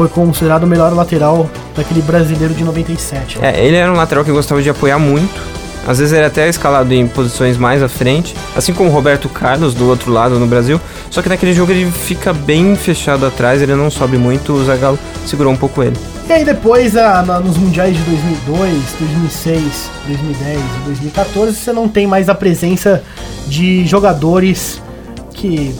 foi 0.00 0.08
considerado 0.08 0.64
o 0.64 0.66
melhor 0.66 0.94
lateral 0.94 1.46
daquele 1.76 2.00
brasileiro 2.00 2.54
de 2.54 2.64
97. 2.64 3.38
É, 3.42 3.62
ele 3.62 3.76
era 3.76 3.92
um 3.92 3.96
lateral 3.96 4.24
que 4.24 4.32
gostava 4.32 4.62
de 4.62 4.70
apoiar 4.70 4.98
muito, 4.98 5.38
às 5.86 5.98
vezes 5.98 6.14
ele 6.14 6.22
é 6.22 6.26
até 6.26 6.48
escalado 6.48 6.90
em 6.94 7.06
posições 7.06 7.58
mais 7.58 7.82
à 7.82 7.88
frente, 7.88 8.34
assim 8.56 8.72
como 8.72 8.88
o 8.88 8.92
Roberto 8.94 9.28
Carlos 9.28 9.74
do 9.74 9.86
outro 9.86 10.10
lado 10.10 10.38
no 10.38 10.46
Brasil. 10.46 10.80
Só 11.10 11.20
que 11.20 11.28
naquele 11.28 11.52
jogo 11.52 11.70
ele 11.70 11.90
fica 11.90 12.32
bem 12.32 12.74
fechado 12.76 13.26
atrás, 13.26 13.60
ele 13.60 13.74
não 13.74 13.90
sobe 13.90 14.16
muito, 14.16 14.54
o 14.54 14.64
Zagallo 14.64 14.98
segurou 15.26 15.52
um 15.52 15.56
pouco 15.56 15.82
ele. 15.82 15.96
E 16.26 16.32
aí 16.32 16.46
depois, 16.46 16.96
a, 16.96 17.22
na, 17.22 17.38
nos 17.38 17.58
mundiais 17.58 17.94
de 17.94 18.02
2002, 18.02 18.72
2006, 19.00 19.90
2010 20.06 20.58
e 20.58 20.84
2014, 20.86 21.56
você 21.56 21.74
não 21.74 21.86
tem 21.86 22.06
mais 22.06 22.30
a 22.30 22.34
presença 22.34 23.02
de 23.46 23.86
jogadores 23.86 24.80
que 25.34 25.74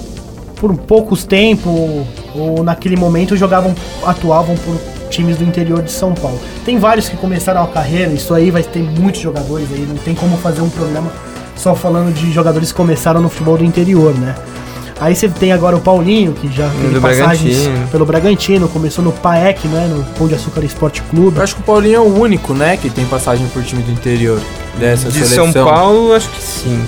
por 0.56 0.76
poucos 0.76 1.24
tempo 1.24 2.06
ou 2.34 2.62
naquele 2.62 2.96
momento 2.96 3.36
jogavam, 3.36 3.74
atuavam 4.04 4.56
por 4.56 4.76
times 5.10 5.36
do 5.36 5.44
interior 5.44 5.82
de 5.82 5.90
São 5.90 6.14
Paulo. 6.14 6.40
Tem 6.64 6.78
vários 6.78 7.08
que 7.08 7.16
começaram 7.16 7.62
a 7.62 7.66
carreira, 7.66 8.12
isso 8.12 8.32
aí 8.32 8.50
vai 8.50 8.62
ter 8.62 8.82
muitos 8.82 9.20
jogadores 9.20 9.68
aí, 9.72 9.86
não 9.88 9.96
tem 9.96 10.14
como 10.14 10.36
fazer 10.36 10.60
um 10.60 10.70
programa 10.70 11.10
só 11.56 11.74
falando 11.74 12.14
de 12.14 12.32
jogadores 12.32 12.72
que 12.72 12.76
começaram 12.76 13.20
no 13.20 13.28
futebol 13.28 13.58
do 13.58 13.64
interior, 13.64 14.14
né? 14.14 14.34
Aí 15.00 15.14
você 15.14 15.28
tem 15.30 15.50
agora 15.50 15.76
o 15.76 15.80
Paulinho, 15.80 16.34
que 16.34 16.52
já 16.52 16.68
teve 16.68 17.00
passagens 17.00 17.56
Bragantino. 17.56 17.88
pelo 17.88 18.04
Bragantino, 18.04 18.68
começou 18.68 19.02
no 19.02 19.12
PAEC, 19.12 19.66
né? 19.66 19.88
No 19.90 20.04
Pão 20.14 20.28
de 20.28 20.34
Açúcar 20.34 20.62
Esporte 20.62 21.00
Clube. 21.02 21.38
Eu 21.38 21.42
acho 21.42 21.54
que 21.54 21.62
o 21.62 21.64
Paulinho 21.64 21.96
é 21.96 22.00
o 22.00 22.20
único, 22.20 22.52
né, 22.52 22.76
que 22.76 22.90
tem 22.90 23.06
passagem 23.06 23.46
por 23.48 23.62
time 23.62 23.82
do 23.82 23.90
interior 23.90 24.38
dessa 24.78 25.08
de 25.08 25.14
seleção. 25.20 25.50
São 25.50 25.64
Paulo, 25.64 26.12
acho 26.12 26.28
que 26.28 26.42
sim. 26.42 26.84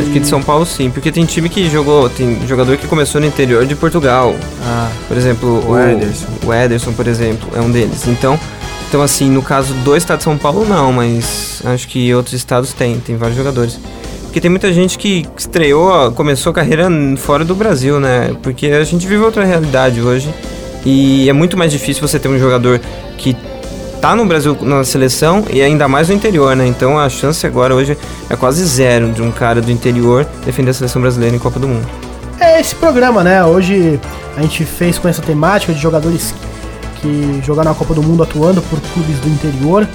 Acho 0.00 0.10
que 0.10 0.20
de 0.20 0.26
São 0.26 0.42
Paulo 0.42 0.64
sim, 0.64 0.90
porque 0.90 1.12
tem 1.12 1.24
time 1.24 1.48
que 1.48 1.68
jogou, 1.68 2.08
tem 2.08 2.46
jogador 2.46 2.76
que 2.76 2.86
começou 2.86 3.20
no 3.20 3.26
interior 3.26 3.66
de 3.66 3.74
Portugal. 3.74 4.34
Ah, 4.62 4.90
por 5.06 5.16
exemplo, 5.16 5.48
o, 5.66 5.72
o 5.72 5.78
Ederson. 5.78 6.26
O 6.44 6.54
Ederson, 6.54 6.92
por 6.92 7.06
exemplo, 7.06 7.48
é 7.54 7.60
um 7.60 7.70
deles. 7.70 8.06
Então, 8.06 8.38
então 8.88 9.02
assim, 9.02 9.30
no 9.30 9.42
caso 9.42 9.74
do 9.74 9.96
estado 9.96 10.18
de 10.18 10.24
São 10.24 10.38
Paulo 10.38 10.64
não, 10.64 10.92
mas 10.92 11.60
acho 11.64 11.88
que 11.88 12.14
outros 12.14 12.34
estados 12.34 12.72
tem, 12.72 12.98
tem 13.00 13.16
vários 13.16 13.36
jogadores. 13.36 13.78
Porque 14.22 14.40
tem 14.40 14.50
muita 14.50 14.72
gente 14.72 14.98
que 14.98 15.26
estreou, 15.36 16.12
começou 16.12 16.50
a 16.50 16.54
carreira 16.54 16.88
fora 17.16 17.44
do 17.44 17.54
Brasil, 17.54 17.98
né? 17.98 18.34
Porque 18.42 18.66
a 18.66 18.84
gente 18.84 19.06
vive 19.06 19.22
outra 19.22 19.44
realidade 19.44 20.00
hoje. 20.00 20.32
E 20.84 21.28
é 21.28 21.32
muito 21.32 21.56
mais 21.56 21.72
difícil 21.72 22.06
você 22.06 22.18
ter 22.18 22.28
um 22.28 22.38
jogador 22.38 22.80
que 23.18 23.34
tá 24.06 24.14
no 24.14 24.24
Brasil 24.24 24.56
na 24.62 24.84
seleção 24.84 25.44
e 25.50 25.60
ainda 25.60 25.88
mais 25.88 26.08
no 26.08 26.14
interior, 26.14 26.54
né? 26.54 26.64
Então 26.64 26.96
a 26.96 27.08
chance 27.08 27.44
agora 27.44 27.74
hoje 27.74 27.98
é 28.30 28.36
quase 28.36 28.64
zero 28.64 29.10
de 29.10 29.20
um 29.20 29.32
cara 29.32 29.60
do 29.60 29.68
interior 29.68 30.24
defender 30.44 30.70
a 30.70 30.74
seleção 30.74 31.02
brasileira 31.02 31.34
em 31.34 31.40
Copa 31.40 31.58
do 31.58 31.66
Mundo. 31.66 31.84
É 32.38 32.60
esse 32.60 32.72
programa, 32.76 33.24
né? 33.24 33.44
Hoje 33.44 33.98
a 34.36 34.42
gente 34.42 34.64
fez 34.64 34.96
com 34.96 35.08
essa 35.08 35.20
temática 35.20 35.72
de 35.72 35.80
jogadores 35.80 36.32
que 37.00 37.42
jogaram 37.44 37.70
na 37.72 37.74
Copa 37.74 37.94
do 37.94 38.02
Mundo 38.02 38.22
atuando 38.22 38.62
por 38.62 38.80
clubes 38.80 39.18
do 39.18 39.28
interior 39.28 39.88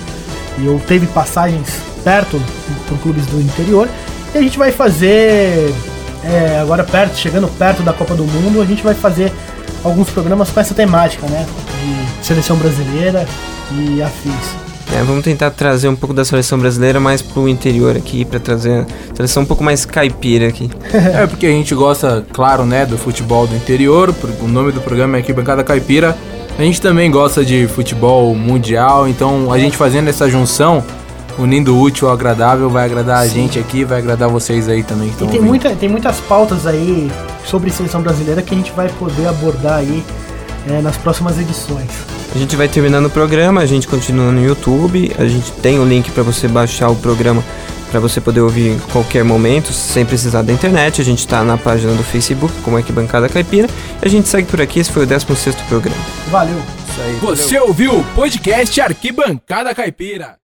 e 0.57 0.67
ou 0.67 0.77
teve 0.77 1.07
passagens 1.07 1.69
perto 2.03 2.37
por 2.89 2.97
clubes 2.97 3.25
do 3.27 3.39
interior. 3.39 3.87
E 4.35 4.37
a 4.37 4.41
gente 4.41 4.57
vai 4.57 4.73
fazer 4.73 5.73
é, 6.25 6.59
agora 6.61 6.83
perto, 6.83 7.15
chegando 7.15 7.47
perto 7.47 7.81
da 7.81 7.93
Copa 7.93 8.13
do 8.13 8.25
Mundo, 8.25 8.61
a 8.61 8.65
gente 8.65 8.83
vai 8.83 8.93
fazer 8.93 9.31
alguns 9.85 10.09
programas 10.09 10.49
com 10.49 10.59
essa 10.59 10.73
temática, 10.73 11.25
né? 11.27 11.47
De 12.19 12.25
seleção 12.25 12.57
brasileira 12.57 13.25
e 13.73 14.01
afins. 14.01 14.71
É, 14.93 15.01
vamos 15.03 15.23
tentar 15.23 15.51
trazer 15.51 15.87
um 15.87 15.95
pouco 15.95 16.13
da 16.13 16.25
seleção 16.25 16.59
brasileira 16.59 16.99
mais 16.99 17.21
pro 17.21 17.47
interior 17.47 17.95
aqui, 17.95 18.25
para 18.25 18.39
trazer 18.39 18.81
a 18.81 19.15
seleção 19.15 19.43
um 19.43 19.45
pouco 19.45 19.63
mais 19.63 19.85
caipira 19.85 20.49
aqui. 20.49 20.69
é 20.93 21.25
porque 21.25 21.45
a 21.45 21.49
gente 21.49 21.73
gosta, 21.73 22.25
claro, 22.33 22.65
né, 22.65 22.85
do 22.85 22.97
futebol 22.97 23.47
do 23.47 23.55
interior, 23.55 24.13
o 24.41 24.47
nome 24.47 24.73
do 24.73 24.81
programa 24.81 25.17
é 25.17 25.21
aqui 25.21 25.31
Bancada 25.31 25.63
Caipira. 25.63 26.17
A 26.59 26.61
gente 26.61 26.81
também 26.81 27.09
gosta 27.09 27.45
de 27.45 27.67
futebol 27.67 28.35
mundial, 28.35 29.07
então 29.07 29.51
a 29.51 29.57
gente 29.57 29.77
fazendo 29.77 30.09
essa 30.09 30.29
junção, 30.29 30.83
unindo 31.39 31.73
o 31.73 31.81
útil 31.81 32.09
ao 32.09 32.13
agradável, 32.13 32.69
vai 32.69 32.85
agradar 32.85 33.23
Sim. 33.23 33.29
a 33.29 33.33
gente 33.33 33.57
aqui, 33.57 33.85
vai 33.85 33.99
agradar 33.99 34.27
vocês 34.27 34.67
aí 34.67 34.83
também. 34.83 35.09
Que 35.09 35.23
e 35.23 35.27
tem, 35.27 35.41
muita, 35.41 35.73
tem 35.73 35.87
muitas 35.87 36.19
pautas 36.19 36.67
aí 36.67 37.09
sobre 37.45 37.69
seleção 37.71 38.01
brasileira 38.01 38.41
que 38.41 38.53
a 38.53 38.57
gente 38.57 38.73
vai 38.73 38.89
poder 38.89 39.27
abordar 39.27 39.79
aí 39.79 40.03
é, 40.67 40.81
nas 40.81 40.97
próximas 40.97 41.39
edições. 41.39 41.89
A 42.33 42.37
gente 42.37 42.55
vai 42.55 42.67
terminando 42.67 43.07
o 43.07 43.09
programa, 43.09 43.61
a 43.61 43.65
gente 43.65 43.87
continua 43.87 44.31
no 44.31 44.43
YouTube, 44.43 45.11
a 45.17 45.27
gente 45.27 45.51
tem 45.53 45.79
o 45.79 45.85
link 45.85 46.11
para 46.11 46.23
você 46.23 46.47
baixar 46.47 46.89
o 46.89 46.95
programa 46.95 47.43
para 47.91 47.99
você 47.99 48.21
poder 48.21 48.39
ouvir 48.39 48.69
em 48.69 48.79
qualquer 48.79 49.23
momento, 49.23 49.73
sem 49.73 50.05
precisar 50.05 50.41
da 50.41 50.53
internet. 50.53 51.01
A 51.01 51.03
gente 51.03 51.19
está 51.19 51.43
na 51.43 51.57
página 51.57 51.93
do 51.93 52.03
Facebook, 52.03 52.53
como 52.61 52.79
é 52.79 52.81
que 52.81 52.91
Bancada 52.91 53.27
Caipira. 53.27 53.67
E 54.01 54.07
a 54.07 54.09
gente 54.09 54.29
segue 54.29 54.47
por 54.47 54.61
aqui, 54.61 54.79
esse 54.79 54.89
foi 54.89 55.03
o 55.03 55.05
16 55.05 55.55
programa. 55.67 56.01
Valeu. 56.29 56.55
Você 57.21 57.55
valeu. 57.55 57.67
ouviu 57.67 57.99
o 57.99 58.03
podcast 58.15 58.79
Arquibancada 58.79 59.75
Caipira. 59.75 60.37